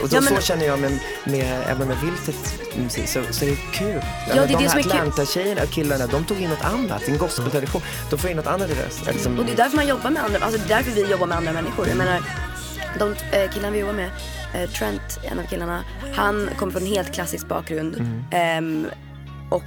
[0.01, 3.45] Och då, Ja, men- så känner jag med, med, även med Viltet musik, så, så
[3.45, 4.01] är det kul.
[4.29, 4.91] Ja, det är de det här är kul.
[4.91, 7.81] Atlanta-tjejerna och killarna, de tog in något annat, en gospeltradition.
[8.09, 9.05] De får in något annat i röst.
[9.05, 11.27] Liksom, Och det är därför man jobbar med andra, alltså det är därför vi jobbar
[11.27, 11.87] med andra människor.
[11.87, 12.23] Jag menar,
[12.99, 14.09] de eh, killarna vi jobbar med,
[14.53, 15.83] eh, Trent, en av killarna,
[16.15, 17.95] han kommer från en helt klassisk bakgrund.
[17.95, 18.23] Mm.
[18.31, 18.87] Ehm,
[19.49, 19.63] och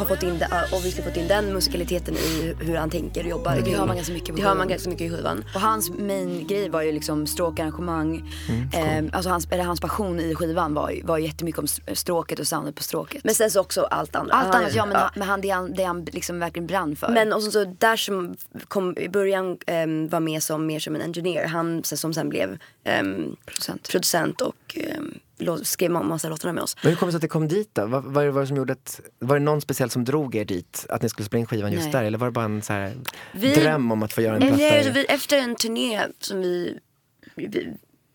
[0.00, 3.56] har fått in, obviously fått in den musikaliteten i hur han tänker och jobbar.
[3.64, 5.44] Det hör man ganska mycket på Det hör man ganska mycket i skivan.
[5.54, 8.32] Och hans main grej var ju liksom stråkarrangemang.
[8.74, 12.46] Ehm, alltså hans, eller hans passion i skivan var, var jättemycket om st- stråket och
[12.46, 13.24] soundet på stråket.
[13.24, 14.32] Men sen så också allt annat.
[14.32, 17.08] Allt annat, ja men, Han, men han, det han, det han liksom verkligen brann för.
[17.08, 18.34] Men och så, så där som
[18.68, 19.44] kom i början
[19.84, 21.46] um, var med som mer som en engineer.
[21.46, 23.88] Han som sen blev ehm, Producent.
[23.90, 25.20] producent och lå-
[25.62, 26.76] skrev ma- massa låtarna med oss.
[26.82, 27.86] Men hur kom det sig att det kom dit då?
[27.86, 30.86] Vad, vad var det som gjorde att, var det någon speciell som drog er dit?
[30.88, 31.92] Att ni skulle spela in skivan just Nej.
[31.92, 32.04] där?
[32.04, 32.92] Eller var det bara en så här
[33.32, 34.62] Vi- dröm om att få göra en platta?
[34.64, 36.78] Eller, vi, efter en turné som vi,
[37.34, 37.46] vi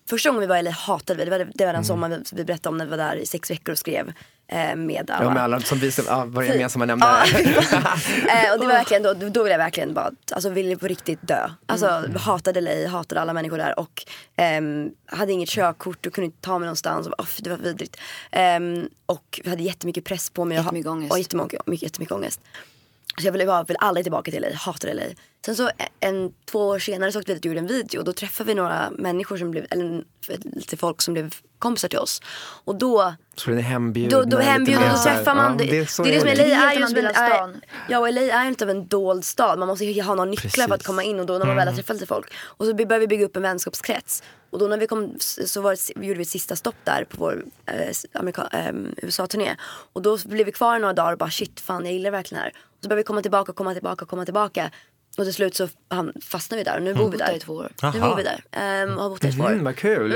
[0.10, 1.84] Första gången vi var i LA hatade vi, det var, det var den Mm.
[1.84, 4.14] sommaren vi, vi berättade om när vi var där i sex veckor och skrev
[4.48, 5.26] eh, med alla.
[5.26, 7.26] Ja, med alla som vi som, ja, var det gemensamma nämnare?
[7.38, 11.20] eh, och det var verkligen, då, då ville jag verkligen bara, alltså ville på riktigt
[11.28, 11.50] dö.
[11.66, 12.16] Alltså Mm.
[12.16, 14.04] hatade LA, hatade alla människor där och
[14.36, 17.08] ehm, hade inget körkort och kunde inte ta mig någonstans.
[17.08, 17.98] Och, "Uff, det var vidrigt.
[18.32, 20.58] Ehm, och vi hade jättemycket press på mig.
[20.60, 21.12] och Jättemycket ångest.
[21.12, 22.42] Och jättemycket, mycket, jättemycket ångest.
[23.22, 25.04] Så jag vill bara, vill aldrig tillbaka till LA, hatar LA.
[25.46, 28.00] Sen så eh, en, två år senare så åkte vi dit och gjorde en video
[28.00, 30.04] och då träffade vi några människor som blev, eller
[30.44, 32.22] lite folk som blev kompisar till oss.
[32.66, 34.18] Och då Så är ni hembjudna?
[34.18, 35.52] då, då mer då träffar man.
[35.52, 36.48] ja, det, det, är så det som är det.
[36.48, 37.56] LA är ju som en, är,
[37.90, 39.60] ja och LA är inte av en dold stad.
[39.60, 40.88] Man måste ju ha några nycklar för att Precis.
[40.88, 42.34] komma in och då när man väl har träffat lite folk.
[42.44, 44.24] Och så började vi bygga upp en vänskapskrets.
[44.50, 47.18] Och då när vi kom så var det, gjorde vi ett sista stopp där på
[47.18, 49.56] vår eh, eh, USA-turné.
[49.94, 52.50] Och då blev vi kvar några dagar och bara shit fan jag gillar verkligen här.
[52.50, 54.72] Och så började vi komma tillbaka, komma tillbaka, komma tillbaka.
[55.18, 57.36] Och till slut så han, fastnade vi där och nu bor vi där.
[57.36, 57.72] i två år.
[57.94, 59.52] Nu bor vi där ehm, och har bott där i två år.
[59.52, 60.12] Mm, vad kul.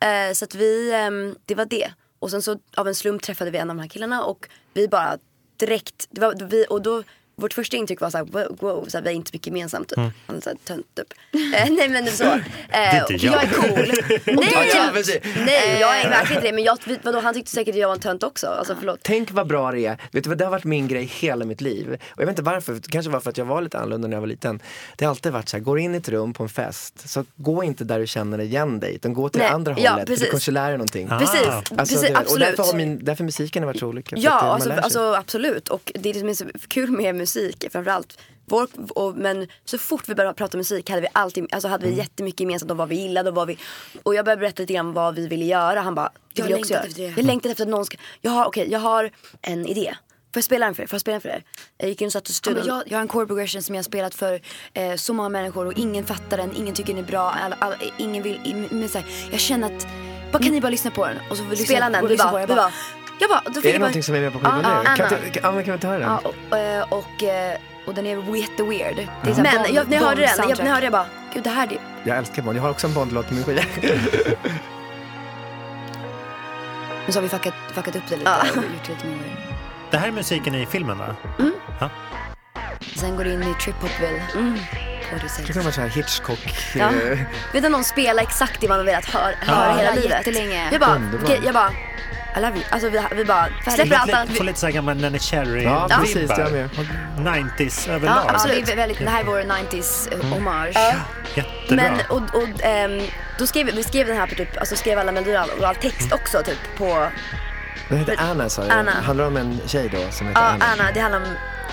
[0.00, 1.92] Eh, så att vi, ehm, det var det.
[2.18, 4.88] Och sen så av en slump träffade vi en av de här killarna och vi
[4.88, 5.18] bara
[5.56, 7.02] direkt, det var, vi, och då
[7.42, 9.98] vårt första intryck var såhär, wow, wow så här, vi har inte mycket gemensamt typ.
[10.26, 11.12] Han är såhär tönt typ.
[11.54, 12.24] Eh, nej men det är så.
[12.24, 12.40] Eh,
[12.70, 13.34] är inte jag.
[13.34, 13.92] jag är cool.
[14.36, 15.18] nej, Ja, precis.
[15.36, 16.52] nej jag är verkligen inte det.
[16.54, 18.46] Men jag, vadå, han tyckte säkert att jag var en tönt också.
[18.46, 18.98] Alltså förlåt.
[19.02, 19.96] Tänk vad bra det är.
[20.12, 21.98] Vet du vad, det har varit min grej hela mitt liv.
[22.10, 24.16] Och jag vet inte varför, det kanske var för att jag var lite annorlunda när
[24.16, 24.60] jag var liten.
[24.96, 27.24] Det har alltid varit så här, går in i ett rum på en fest, så
[27.36, 30.06] gå inte där du känner igen dig, utan gå till Nej, det andra ja, hållet.
[30.06, 30.24] precis.
[30.24, 31.08] du kanske lär dig någonting.
[31.10, 31.18] Ah.
[31.18, 32.48] Precis, Alltså, precis det- och absolut.
[32.48, 34.16] därför har min, därför musiken har varit så olika.
[34.16, 35.68] Ja, det- alltså, alltså absolut.
[35.68, 37.31] Och det är det som är så kul med musik
[37.72, 38.18] framförallt.
[38.44, 41.92] Vår, och, men så fort vi började prata musik hade vi alltid, alltså hade vi
[41.92, 41.98] Mm.
[41.98, 43.58] jättemycket gemensamt om vad vi gillade och vad vi
[44.02, 45.80] Och jag började berätta lite grann vad vi ville göra.
[45.80, 46.88] Han bara, det Jag vill jag också längtar göra.
[46.88, 47.20] efter det.
[47.20, 49.10] Jag längtar efter att någon ska, jag har, okej jag har
[49.42, 49.94] en idé.
[50.34, 50.86] Får jag spela den för er?
[50.86, 51.44] Får jag spela den för er?
[51.78, 52.58] Jag gick in och satt Ja, studion.
[52.66, 54.40] men jag, jag har en chord progression som jag har spelat för
[54.74, 57.76] eh, så många människor och ingen fattar den, ingen tycker den är bra, alla, alla,
[57.98, 59.86] ingen vill, i- men så här, jag känner att,
[60.32, 61.16] bara kan ni bara lyssna på den?
[61.30, 62.72] Och så Spela den, och vi bara, vi bara,
[63.22, 64.68] jag bara, då är fick det jag bara, någonting som är med på skivan Ja,
[64.68, 64.74] nu?
[64.88, 64.96] Anna.
[64.96, 66.08] Kan, vi ta- kan, ja, men kan vi ta höra den?
[66.08, 66.20] Ja,
[66.50, 67.56] och, eh, och, eh,
[67.86, 68.96] och den är jätteweird.
[68.96, 70.84] Det är här Men Bond- jag, när jag hörde den, jag, när jag hörde det
[70.84, 73.34] jag bara, gud det här det, Jag älskar Bond, jag har också en Bond-låt på
[73.34, 73.62] min skiva.
[77.04, 78.40] Men så har vi fuckat, fuckat upp det lite Ja.
[78.50, 79.18] och gjort lite mer.
[79.90, 81.16] Det här är musiken i filmen va?
[82.96, 84.22] Sen går det in i trip-hopville.
[84.34, 84.58] Mm.
[85.10, 86.38] På det Det kan vara så här Hitchcock.
[86.74, 86.84] Ja.
[86.86, 87.18] eh,
[87.52, 90.10] Vet du någon spelar exakt det man har velat höra, höra Ja, hela livet?
[90.10, 90.68] jättelänge.
[90.72, 91.00] Jag bara,
[91.44, 91.70] jag bara,
[92.36, 92.64] I love you.
[92.70, 94.36] Alltså vi, vi bara släpper allt annat.
[94.36, 96.38] får lite så här gammal Nanny Cherry Ja, precis, vibbar.
[96.40, 96.70] jag med.
[97.58, 98.24] 90s Ja, överlag.
[98.28, 98.58] absolut.
[98.58, 100.20] Ja, det, är väldigt, det här är vår 90s Mm.
[100.26, 100.76] eh, hommage.
[101.34, 101.76] Jättebra.
[101.76, 103.00] Men och, och ehm,
[103.38, 106.12] då skrev vi skrev den här på typ, alltså skrev alla melodier och all text
[106.12, 107.08] också typ på,
[107.88, 108.70] Den heter Anna sa du.
[108.70, 108.90] Anna.
[108.92, 110.64] Handlar om en tjej då som heter ja Anna.
[110.72, 111.26] Anna, det handlar om,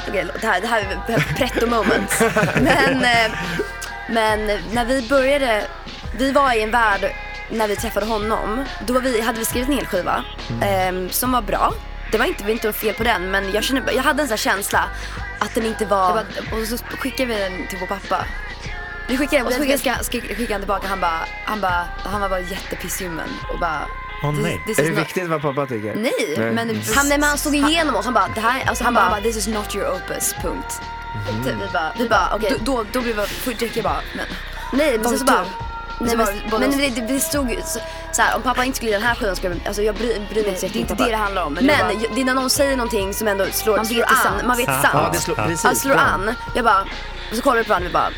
[0.08, 2.22] okej, det här, det här är pretto moments.
[2.62, 3.32] men, eh,
[4.10, 5.64] men när vi började,
[6.18, 7.12] vi var i en värld
[7.52, 10.64] när vi träffade honom, då var vi, hade vi skrivit en hel skiva Mm.
[10.64, 11.74] ehm, som var bra.
[12.12, 14.32] det var inte, var inte fel på den men jag, kände, jag hade en sån
[14.34, 14.84] här känsla
[15.40, 16.12] att den inte var...
[16.14, 16.22] Bara,
[16.62, 18.26] och så skickade vi den till vår pappa.
[19.08, 22.22] vi skickade Och så vi skickade, ska, skickade han tillbaka, han bara, han bara, han
[22.22, 23.82] var bara jättepissljummen och bara
[24.24, 24.62] Åh, this- nej.
[24.68, 25.96] this Är is det not- viktigt vad pappa tycker?
[25.96, 28.96] Nej, men Han, nej, men han såg igenom oss, han bara det här, alltså han
[28.96, 30.82] han bara, bara this is not your opus, punkt.
[31.34, 31.44] Mhm.
[31.44, 32.54] Typ, vi bara, Vi bara, okej.
[32.60, 34.26] då, då, då blev gick jag bara, men
[34.74, 35.46] Nej men sen så bara?
[36.00, 37.80] Nej, Så men, var- var men de- det, det, stod ju så,
[38.12, 40.22] så här, om pappa inte skulle göra den här skivan skulle jag, alltså jag bryr,
[40.30, 41.24] bryr mig inte så det är inte jättemycket om det det pappa.
[41.24, 41.54] handlar om.
[41.54, 44.16] Men, Men bara, det är när någon säger någonting som ändå slår, Man slår an,
[44.24, 44.44] sant.
[44.46, 44.94] man vet Ja, sant.
[44.94, 45.66] Ja, det slår, precis.
[45.66, 46.04] Alltså slår bra.
[46.04, 46.82] an, jag bara,
[47.30, 48.10] och så kollar vi på varandra och bara,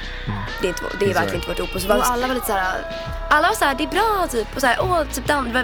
[0.62, 1.52] det är, inte, det är Det verkligen så.
[1.52, 1.86] inte vårt opus.
[1.86, 2.82] och alla var lite såhär,
[3.30, 4.56] Alla var såhär, det är bra typ.
[4.56, 5.46] Och såhär, åh, typ down.
[5.48, 5.64] Det var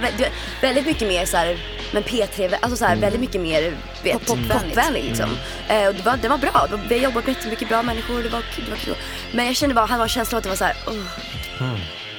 [0.61, 1.57] väldigt, mycket mer såhär,
[1.93, 4.63] men P3, alltså såhär, väldigt mycket mer vet, Pop- popvänligt.
[4.75, 5.29] popvänligt liksom.
[5.67, 6.51] Eh, och det var, det var bra.
[6.71, 8.95] Var- Vi har jobbat med jättemycket bra människor, det var, det var kul.
[9.31, 10.93] Men jag kände bara, han var känslan att det var såhär, åh,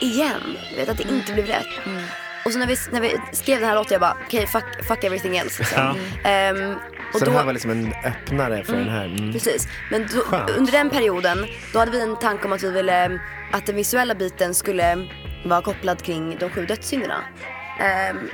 [0.00, 0.56] igen.
[0.70, 1.66] Du vet, att det inte blev rätt.
[2.44, 5.04] Och så när vi, när vi skrev den här låten, jag bara, okej fuck, fuck
[5.04, 5.58] everything else.
[5.58, 5.96] Liksom.
[6.24, 6.74] Ehm,
[7.12, 9.04] och Så då, det här var liksom en öppnare för den här.
[9.06, 9.32] Mm.
[9.32, 9.68] Precis.
[9.90, 13.20] Men då, under den perioden, då hade vi en tanke om att vi ville
[13.52, 15.06] att den visuella biten skulle
[15.44, 17.16] vara kopplad kring de sju dödssynderna.
[17.80, 18.30] Ehm,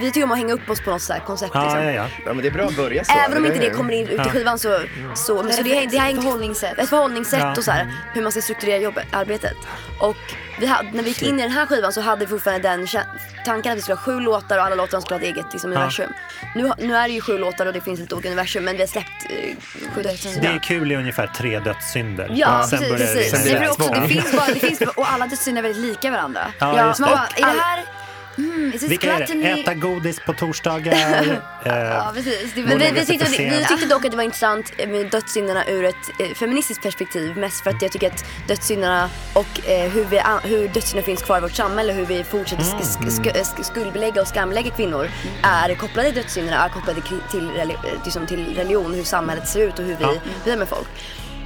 [0.00, 1.84] vi tycker om att hänga upp oss på något så här koncept Ja, liksom.
[1.84, 2.06] ja, ja.
[2.26, 3.12] Ja men det är bra att börja så.
[3.26, 4.24] Även om inte det kommer in ut i Ja.
[4.24, 4.80] skivan så,
[5.14, 6.78] så, men så det, det är ett förhållningssätt.
[6.78, 7.54] ett förhållningssätt Ja.
[7.56, 9.56] och så här, hur man ska strukturera jobbet, arbetet.
[10.00, 10.16] Och
[10.60, 12.86] vi hade, när vi gick in i den här skivan så hade vi fortfarande den
[13.44, 15.72] tanken att vi skulle ha sju låtar och alla låtar skulle ha ett eget liksom,
[15.72, 15.76] Ja.
[15.78, 16.12] universum.
[16.54, 18.82] Nu, nu är det ju sju låtar och det finns lite olika universum men vi
[18.82, 19.56] har släppt eh,
[19.94, 20.40] sju dödssynder.
[20.40, 22.30] Det är kul i ungefär tre dödssynder.
[22.34, 22.96] Ja, Sen precis.
[22.96, 23.32] precis.
[23.32, 25.82] det Sen för det också, det finns bara, det finns, och alla dödssynder är väldigt
[25.90, 26.40] lika varandra.
[26.58, 27.16] Ja, Ja, just Man det.
[27.16, 27.84] bara, är det här,
[28.44, 29.60] mm, Vilka är det?
[29.60, 30.94] Äta godis på torsdagar.
[31.64, 32.52] Ja eh, precis.
[32.54, 35.84] Det Men vi, vi, tyckte, vi, tyckte dock att det var intressant med dödssynderna ur
[35.84, 37.36] ett eh, feministiskt perspektiv.
[37.36, 41.38] Mest för att jag tycker att dödssynderna och eh, hur, vi, hur dödssynder finns kvar
[41.38, 45.08] i vårt samhälle, hur vi fortsätter sk- sk- sk- sk- skuldbelägga och skamlägga kvinnor
[45.42, 49.60] är kopplade till dödssynderna, är kopplade till, reli- eh, liksom till religion, hur samhället ser
[49.60, 50.14] ut och hur vi Ja.
[50.44, 50.88] bedömer folk.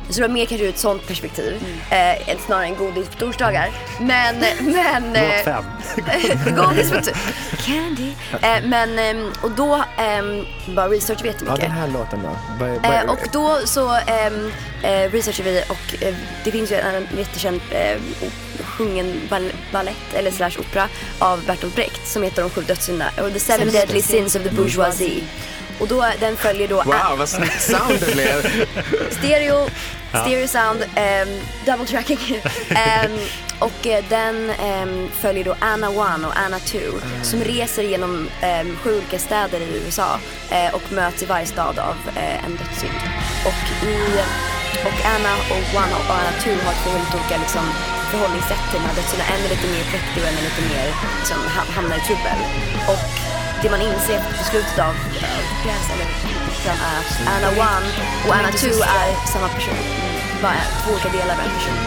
[0.09, 3.19] Så det var mer kanske ur ett sånt perspektiv, eh, än snarare än godis på
[3.19, 3.69] torsdagar.
[4.01, 5.17] Men, men...
[5.17, 5.65] eh, Låt fem.
[6.57, 7.01] Godis på
[7.67, 8.13] Candy.
[8.43, 11.61] Eh, men, ehm, och då ehm, bara researchade vi Ja jättemycket.
[11.61, 12.29] den här låten då.
[12.61, 14.51] Vad- vad- Eh, och då så ehm,
[14.83, 17.97] eh, researchade vi och eh, det finns ju en, jättekänd eh,
[18.65, 20.89] sjungen bal- ballett eller slash opera
[21.19, 25.23] av Bertolt Brecht som heter De sju dödssynderna, the seven deadly sins of the bourgeoisie.
[25.81, 28.66] Och då, den följer då Wow vad snyggt sound det blev.
[29.11, 29.68] stereo,
[30.11, 32.18] stereo sound, ehm, double tracking.
[32.70, 33.18] Ehm,
[33.59, 35.95] och eh, den ehm, följer då Anna 1
[36.27, 36.79] och Anna 2
[37.22, 38.11] som reser genom
[38.61, 40.18] um, sju olika städer i USA
[40.51, 43.01] eh, och möts i varje stad av eh, en dödssynd.
[43.49, 43.97] Och, i,
[44.89, 45.75] och Anna och 1
[46.09, 47.64] och Anna 2 har två väldigt olika liksom,
[48.11, 49.31] förhållningssätt till de här dödssynderna.
[49.35, 50.85] En är lite mer präktig och en är lite mer
[51.18, 52.39] liksom, ha- hamnar i trubbel.
[52.93, 53.24] Och
[53.65, 54.95] det man inser på slutet av,
[55.62, 56.07] pjäs eller
[56.49, 58.67] operan är att Anna 1 och Anna 2
[59.01, 59.81] är samma person.
[60.43, 61.79] Bara två olika delar av en person.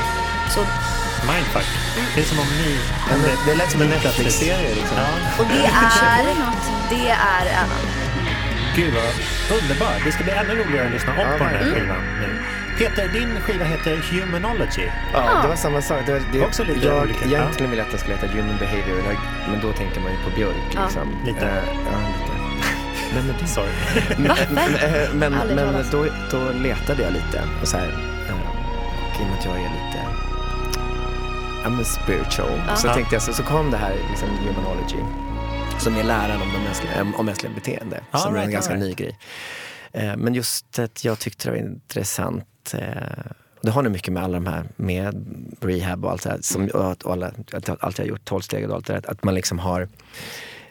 [0.53, 0.59] Så,
[1.31, 1.65] Mindfuck.
[2.15, 2.79] Det är som om ni...
[3.09, 4.97] Ja, men det lät som en Netflix-serie liksom.
[4.97, 5.07] Ja,
[5.39, 6.25] och det är,
[6.89, 7.77] det är Anna.
[8.75, 10.01] gud vad underbart.
[10.05, 12.29] Det ska bli ännu roligare att lyssna om Ja, på den här skivan nu.
[12.77, 14.87] Peter, din skiva heter Humanology.
[15.13, 15.97] Ja, det var samma sak.
[16.05, 19.17] Det var, det, Också lite jag olika, egentligen ville att den skulle heta Human Behavior,
[19.51, 20.55] men då tänker man ju på Björk.
[20.75, 21.15] Ja, Liksom.
[21.25, 21.45] lite.
[21.45, 21.55] Eh,
[21.91, 22.31] ja, lite.
[23.15, 23.47] Vem är det?
[23.47, 23.69] Sorry.
[24.51, 27.43] men eh, men, Aldrig men då, då letade jag lite.
[27.61, 27.87] Och så här,
[28.29, 30.03] eh, och i och med att jag är lite
[31.69, 32.93] men spiritual, så Ja.
[32.93, 34.97] tänkte jag så, så kom det här liksom, Humanology.
[35.79, 37.99] Som är läran om, mänskliga, om mänskliga beteende.
[38.11, 39.17] All som är en right, ganska all ny grej.
[39.93, 42.43] Eh, men just att jag tyckte det var intressant.
[42.73, 42.81] Eh,
[43.61, 45.25] det har nog mycket med alla de här, med
[45.61, 48.69] rehab och allt det här, som, och, att- alla, att allt jag har gjort, tolvsteget
[48.69, 49.11] och allt det där.
[49.11, 49.87] Att man liksom har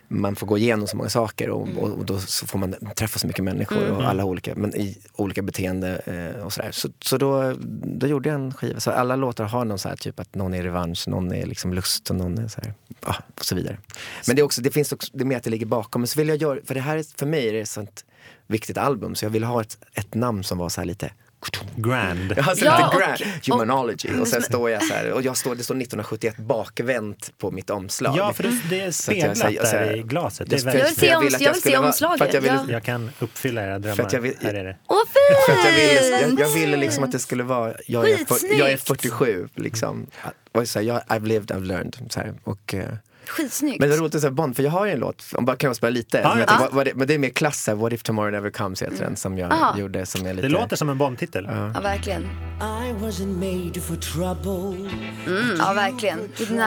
[0.09, 3.19] man får gå igenom så många saker och, och, och då så får man träffa
[3.19, 5.97] så mycket människor och alla olika, men i olika beteende
[6.37, 6.71] eh, och sådär.
[6.73, 8.81] Så, så då, då gjorde jag en skiva.
[8.81, 11.73] Så alla låtar har någon så här typ att någon är revansch, någon är liksom
[11.75, 12.75] lust och någon är så här,
[13.07, 13.79] ja, och så vidare.
[14.27, 16.01] Men det, är också, det finns också, det är mer att det ligger bakom.
[16.01, 18.05] Men så vill jag göra, för det här är, för mig är det ett sånt
[18.47, 21.11] viktigt album så jag ville ha ett, ett namn som var så här lite
[21.77, 22.35] Grand.
[22.37, 24.09] jag har så Ja, och- grand, humanology.
[24.21, 27.71] Och, sen står jag så här, och jag står, det står 1971 bakvänt på mitt
[27.71, 28.15] omslag.
[28.19, 30.51] Ja, för det, det är jag speglat säger- så här- där i glaset.
[30.51, 31.87] Det Jag är väldigt Jag vill se jag vill att jag jag vill se vara-
[31.87, 32.73] omslaget, att jag ville- ja.
[32.73, 33.97] Jag kan uppfylla era drömmar.
[33.97, 34.77] För att jag vill- Här är det.
[34.87, 34.97] Åh
[35.47, 36.39] För att jag, ville, fint!
[36.41, 38.87] jag, jag ville liksom att det skulle vara, jag är, jag är Skitsnyggt!
[38.89, 40.07] 47 liksom.
[40.53, 41.97] Och så här, jag, I've lived, I've learned.
[42.11, 42.85] Så här, och, eh,
[43.29, 43.81] Skitsnyggt.
[43.81, 45.57] Men det var roligt att säga Bond, för jag har ju en låt, om bara
[45.57, 46.41] kan jag spela lite, Ja, som ja.
[46.41, 46.61] heter, Ja.
[46.61, 49.05] vad, vad det, men det är mer klass, här, What if tomorrow never comes heter
[49.05, 49.79] den som jag Aha.
[49.79, 50.07] gjorde.
[50.07, 51.49] Som är lite, Det låter som en Bond-titel.
[51.75, 52.23] Ja, verkligen.
[52.61, 53.35] I wasn't
[53.67, 54.91] made for trouble.
[55.27, 56.19] Mm, ja, verkligen.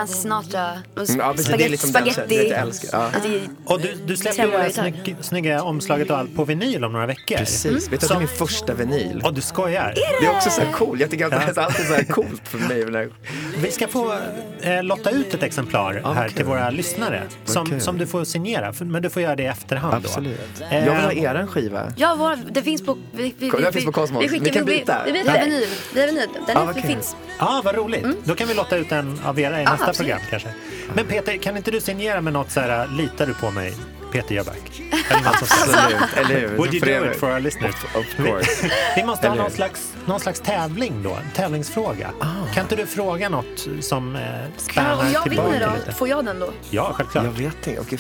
[0.08, 0.66] Sinatra.
[0.70, 2.38] Mm, ja, precis, det är liksom den- spagetti.
[2.38, 3.04] det jag älskar, ja.
[3.06, 6.36] Alltså, det är- Och du, du släpper ju det här snygg, snygga omslaget och allt
[6.36, 7.38] på vinyl om några veckor.
[7.38, 9.22] Precis, vet du att det är min första vinyl?
[9.26, 9.94] Och du skojar?
[10.22, 11.62] Det är också så här cool, jag tycker att det Ja.
[11.62, 12.86] är alltid så här coolt för mig.
[12.86, 13.10] det här.
[13.58, 14.14] Vi ska få
[14.62, 18.74] eh, lotta ut ett exemplar Ja, här till våra lyssnare som, som du får signera,
[18.80, 19.94] men du får göra det i efterhand.
[20.06, 20.40] Absolut.
[20.60, 20.66] Då.
[20.76, 21.94] Jag vill ha Eh, eran skiva.
[21.98, 22.98] Ja, vår, det finns på...
[23.12, 24.24] Vi, vi, Den vi, finns på Cosmos.
[24.24, 25.02] Vi, Vi skickar, kan vi, byta.
[25.06, 25.66] Vi, vi, vi har vinyl.
[25.94, 26.28] Vi vinyl.
[26.48, 26.84] Den vad kul.
[26.84, 27.16] finns.
[27.40, 28.06] Ja, vad roligt.
[28.24, 30.12] Då kan vi lotta ut en av era i Ja, nästa absolut.
[30.12, 30.50] program kanske.
[30.94, 33.74] Men Peter, kan inte du signera med något så här, litar du på mig,
[34.12, 34.82] Peter Jöback?
[35.10, 35.52] Eller något sånt.
[35.52, 36.58] Absolut, eller hur?
[36.58, 37.76] Would you do det- it for our listeners?
[37.96, 38.70] Of course.
[38.96, 42.12] Vi måste ha någon slags, någon slags tävling då, tävlingsfråga.
[42.54, 45.86] Kan inte du fråga något som eh, Kan, spännar om jag tillbaka vinner lite?
[45.86, 46.50] då, får jag den då?
[46.70, 47.24] Ja, självklart.
[47.26, 47.82] Jag vet inte.
[47.82, 48.00] Okej,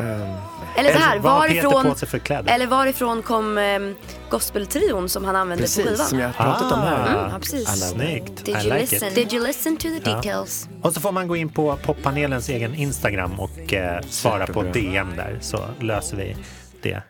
[0.00, 0.34] ehm,
[0.76, 2.54] Eller så här, vad har Peter varifrån, på sig för kläder?
[2.54, 3.94] eller varifrån kom um,
[4.30, 6.06] gospeltrion som han använde på Precis, skivan?
[6.06, 7.08] som jag har pratat om här.
[7.08, 7.68] Mm, ja, precis.
[7.90, 8.44] Snyggt.
[8.44, 9.08] Did I you, like listen?
[9.08, 9.14] it.
[9.14, 10.16] Did you listen to the Ja.
[10.16, 10.68] details?
[10.82, 14.72] Och så får man gå in på poppanelens egen Instagram och eh, svara på Superbra.
[14.72, 16.36] DM där så löser vi
[16.82, 17.02] det.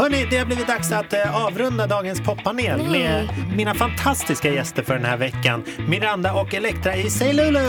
[0.00, 4.94] Hörni, det har blivit dags att eh, avrunda dagens poppanel med mina fantastiska gäster för
[4.94, 5.64] den här veckan.
[5.88, 7.68] Miranda och Elektra i Say Lulu!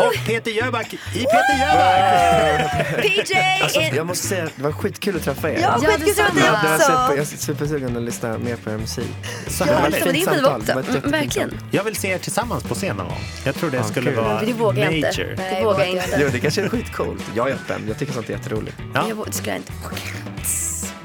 [0.00, 3.02] Och Peter Jöback i Peter Jöback!
[3.02, 3.34] PJ!
[3.62, 5.58] Alltså, jag måste säga, det var skitkul att träffa er.
[5.60, 6.92] Ja, skitkul att träffa dig det också.
[6.92, 9.10] jag är supersugen att lyssna mer på er musik.
[9.48, 10.78] Så Det ett det fint var din skiva samtal.
[10.78, 10.92] också.
[11.00, 11.60] Det verkligen.
[11.70, 13.20] Jag vill se er tillsammans på scen någon gång.
[13.44, 14.20] Jag tror det skulle kul.
[14.20, 15.08] vara Det vågar jag inte.
[15.08, 15.36] major.
[15.36, 16.18] Det vågar jag inte.
[16.20, 17.24] Jo, det kanske är skitcoolt.
[17.34, 17.84] Jag är öppen.
[17.88, 18.76] Jag tycker sånt är jätteroligt.
[18.94, 19.04] Ja.
[19.08, 19.72] Jag skulle jag inte.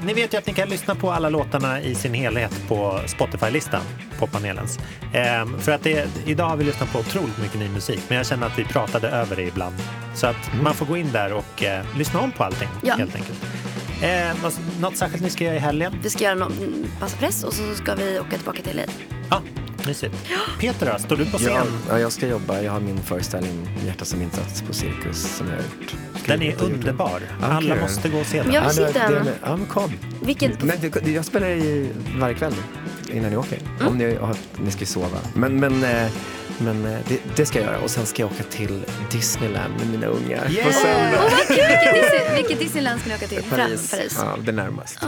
[0.02, 3.80] Ni vet ju att ni kan lyssna på alla låtarna i sin helhet på Spotify-listan,
[4.18, 4.78] poppanelens.
[5.14, 8.26] Ehm, för att det, idag har vi lyssnat på otroligt mycket ny musik, men jag
[8.26, 9.74] känner att vi pratade över det ibland.
[10.14, 12.94] Så att man får gå in där och eh, lyssna om på allting, Ja.
[12.94, 13.38] helt enkelt.
[14.02, 15.92] Eh, något särskilt ni ska göra i helgen?
[16.02, 16.86] Vi ska göra någon, mm,
[17.18, 18.82] press och så ska vi åka tillbaka till LA.
[19.30, 19.42] Ja,
[19.86, 20.14] mysigt.
[20.60, 21.52] Peter då, står du på scen?
[21.52, 22.60] Jag, ja, jag ska jobba.
[22.60, 25.94] Jag har min föreställning Hjärta som insats på Cirkus som jag har gjort.
[26.26, 27.20] Den är underbar.
[27.42, 28.52] Alla måste gå och se den.
[28.52, 29.26] Ja, vi Ja, det- sitter det- den.
[29.42, 29.92] Ja, men kom.
[30.20, 30.52] Vilken?
[30.62, 32.54] Men jag spelar i varje kväll
[33.12, 33.58] innan ni åker.
[33.88, 35.18] Om ni, har, ni ska ju sova.
[35.34, 36.10] Men, men, eh,
[36.58, 37.78] men eh, det, det ska jag göra.
[37.78, 40.66] Och sen ska jag åka till Disneyland med mina ungar Yeah!
[40.66, 41.18] på söndag.
[41.24, 41.56] Åh, vad kul!
[41.56, 43.42] Vilket, Disney, vilket Disneyland ska ni åka till?
[43.50, 43.90] Paris.
[43.90, 44.16] Paris.
[44.20, 44.98] Ja, det är närmast.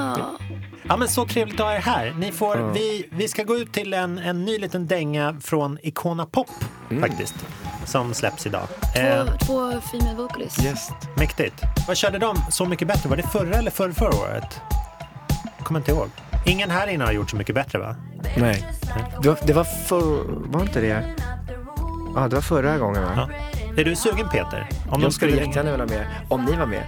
[0.88, 0.96] Ja.
[0.96, 2.14] Men så trevligt att ha er här.
[2.18, 2.66] Ni får, Ja.
[2.66, 6.48] vi, vi ska gå ut till en, en ny liten dänga från Icona Pop
[6.90, 7.02] Mm.
[7.02, 7.34] faktiskt,
[7.84, 8.62] som släpps idag.
[8.96, 10.64] Eh, Två, två female vocalists.
[10.64, 10.88] Yes.
[11.16, 11.54] mäktigt.
[11.88, 13.08] Vad körde de Så mycket bättre?
[13.08, 14.60] Var det förra eller förra, förra året?
[15.62, 16.08] Kommer inte ihåg.
[16.46, 17.96] Ingen här inne har gjort Så mycket bättre va?
[18.36, 18.66] Nej.
[19.22, 20.22] Det var, det var för...
[20.52, 21.14] Var inte det?
[22.14, 23.12] Ja, det var förra gången va?
[23.16, 23.28] Ja.
[23.80, 24.68] Är du sugen Peter?
[24.90, 26.82] Om jag skulle jättegärna vilja med, om ni var med.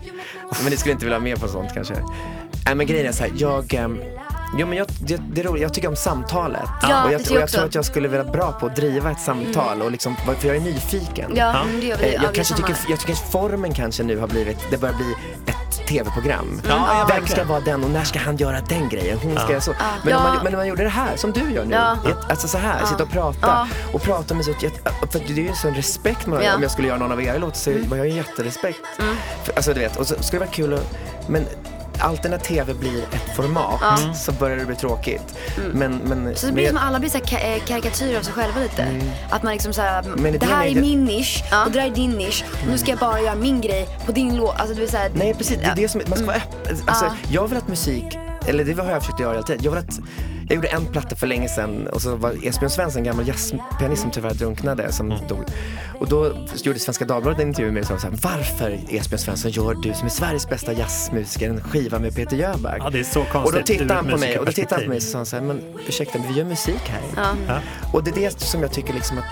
[0.63, 1.95] Men ni skulle inte vilja med på sånt kanske.
[2.65, 3.75] Nej men grejen är så här, jag...
[3.75, 4.01] ehm,
[4.59, 6.63] Jo men jag, det, det är roligt, jag tycker om samtalet.
[6.83, 8.67] Ja, och det jag, tycker och jag jag tror att jag skulle vara bra på
[8.67, 11.33] att driva ett samtal och liksom, för jag är nyfiken.
[11.35, 12.05] Ja, men det gör vi.
[12.05, 14.77] Eh, Ja, Jag, vi kanske tycker, jag tycker att formen kanske nu har blivit, det
[14.79, 15.15] börjar bli
[15.47, 16.61] ett tv-program.
[16.69, 19.19] Ja, ja, Vem ska vara den och när ska han göra den grejen?
[19.23, 19.73] Hon ska göra så.
[20.05, 20.17] Men, Ja.
[20.17, 21.93] om man, men om man gjorde det här, som du gör nu, Ja.
[22.11, 23.69] ett, alltså så här, sitta och prata Ja.
[23.93, 26.45] och prata med så, för det är ju en sån respekt man har.
[26.45, 26.55] Ja.
[26.55, 28.79] Om jag skulle göra någon av era låtar så har jag ju jätterespekt.
[29.45, 30.95] För, alltså du vet, och så skulle det vara kul att,
[31.29, 31.47] men
[32.01, 34.15] alltid när tv blir ett format Ja.
[34.15, 35.35] så börjar det bli tråkigt.
[35.73, 38.33] Men, men, Så det blir jag- som alla blir så här eh, karikatyrer av sig
[38.33, 38.87] själva lite.
[39.31, 41.71] Att man liksom så här, Men det det är här det- är min nisch och
[41.73, 42.45] det där är din nisch.
[42.71, 44.57] Nu ska jag bara göra min grej på din låt.
[44.57, 46.77] Alltså det vill säga, Nej precis, det är det som, man ska vara öppen.
[46.87, 47.13] Alltså, Ja.
[47.31, 49.63] Jag vill att musik, eller det har jag försökt göra hela tiden.
[49.65, 49.99] Jag vill att
[50.49, 54.03] jag gjorde en platta för länge sedan och så var Esbjörn Svensson, en gammal jazzpianist
[54.03, 55.45] som tyvärr drunknade, som dog.
[55.99, 59.75] Och då gjorde Svenska Dagbladet en intervju med mig som sa varför Esbjörn Svensson gör
[59.75, 62.79] du som är Sveriges bästa jazzmusiker en skiva med Peter Jöback?
[62.79, 64.83] Ja, det är så och då konstigt tittade han på mig och då tittade han
[64.85, 67.01] på mig och så sa så här, men ursäkta, men vi gör musik här.
[67.17, 67.35] ja.
[67.49, 67.61] Ja.
[67.93, 69.25] Och det är det som jag tycker liksom att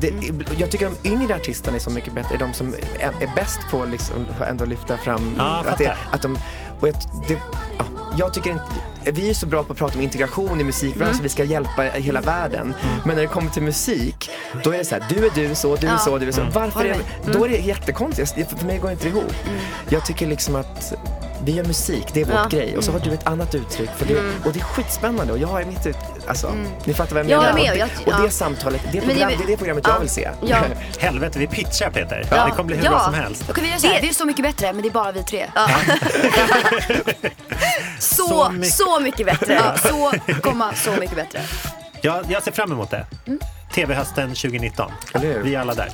[0.00, 0.12] det,
[0.58, 3.60] jag tycker de yngre artisterna är så mycket bättre, är de som är, är bäst
[3.70, 6.38] på att liksom ändå lyfta fram Ja, att, det, att de,
[6.80, 6.94] och jag,
[7.28, 7.38] det,
[7.78, 7.84] ja,
[8.18, 8.64] jag tycker inte,
[9.04, 12.20] vi är så bra på att prata om integration i musikbranschen, vi ska hjälpa hela
[12.20, 12.74] världen.
[13.04, 14.30] Men när det kommer till musik,
[14.64, 15.98] då är det så här, du är du så, du är Ja.
[15.98, 16.42] så, du är så.
[16.52, 16.96] Varför är,
[17.32, 19.34] Då är det jättekonstigt, för mig går det inte ihop.
[19.88, 20.92] Jag tycker liksom att
[21.44, 22.58] vi gör musik, det är vårt Ja.
[22.58, 22.76] grej.
[22.76, 23.90] Och så har du ett annat uttryck.
[23.96, 25.96] För det, Och det är skitspännande och jag har mitt ut,
[26.26, 26.52] alltså,
[26.84, 27.52] ni fattar vad jag Jag menar.
[27.52, 28.24] håller med, och, jag- det, och ja.
[28.24, 29.92] det samtalet, det, Men det- program, det är det programmet ja.
[29.92, 30.30] jag vill se.
[30.46, 30.56] Ja.
[30.98, 32.26] Helvete, vi pitchar Peter.
[32.30, 32.44] Ja.
[32.44, 32.90] Det kommer bli hur ja.
[32.90, 33.44] bra som helst.
[33.46, 35.12] Då kan vi göra så här, det är så mycket bättre men det är bara
[35.12, 35.46] vi tre.
[37.98, 39.54] så, Så så mycket- mycket, bättre.
[39.54, 41.40] Ja, så, komma, så mycket bättre.
[42.00, 43.06] Jag, jag ser fram emot det.
[43.26, 43.38] Mm.
[43.74, 44.90] TV-hösten 2019.
[45.14, 45.42] Eller hur?
[45.42, 45.88] Vi är alla där.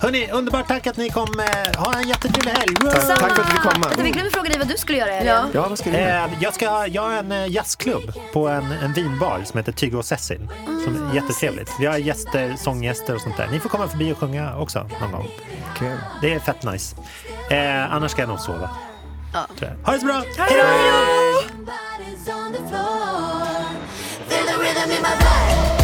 [0.00, 1.40] Hörni, underbart tack att ni kom.
[1.40, 2.74] Eh, Ha en jättetrevlig helg.
[2.76, 3.86] Tack, tack för att du fick komma.
[3.98, 5.50] Vi glömde fråga dig vad du skulle göra i helgen.
[5.54, 6.24] Ja, vad ska du göra?
[6.24, 9.98] Eh, jag, ska, jag har en eh, jazzklubb på en, en vinbar som heter Tygo
[9.98, 10.48] och Cecil.
[10.84, 11.70] Som är jättetrevligt.
[11.80, 13.48] Vi har gäster, sånggäster och sånt där.
[13.52, 15.28] Ni får komma förbi och sjunga också någon gång.
[15.78, 15.98] Kul.
[16.20, 16.96] Det är fett nice.
[17.50, 18.70] Eh, annars ska jag nog sova.
[19.32, 19.46] Ja.
[19.84, 20.22] Ha det så bra!
[20.38, 21.23] Hej då!
[21.64, 23.46] Somebody's on the floor.
[24.28, 25.83] Feel the rhythm in my body.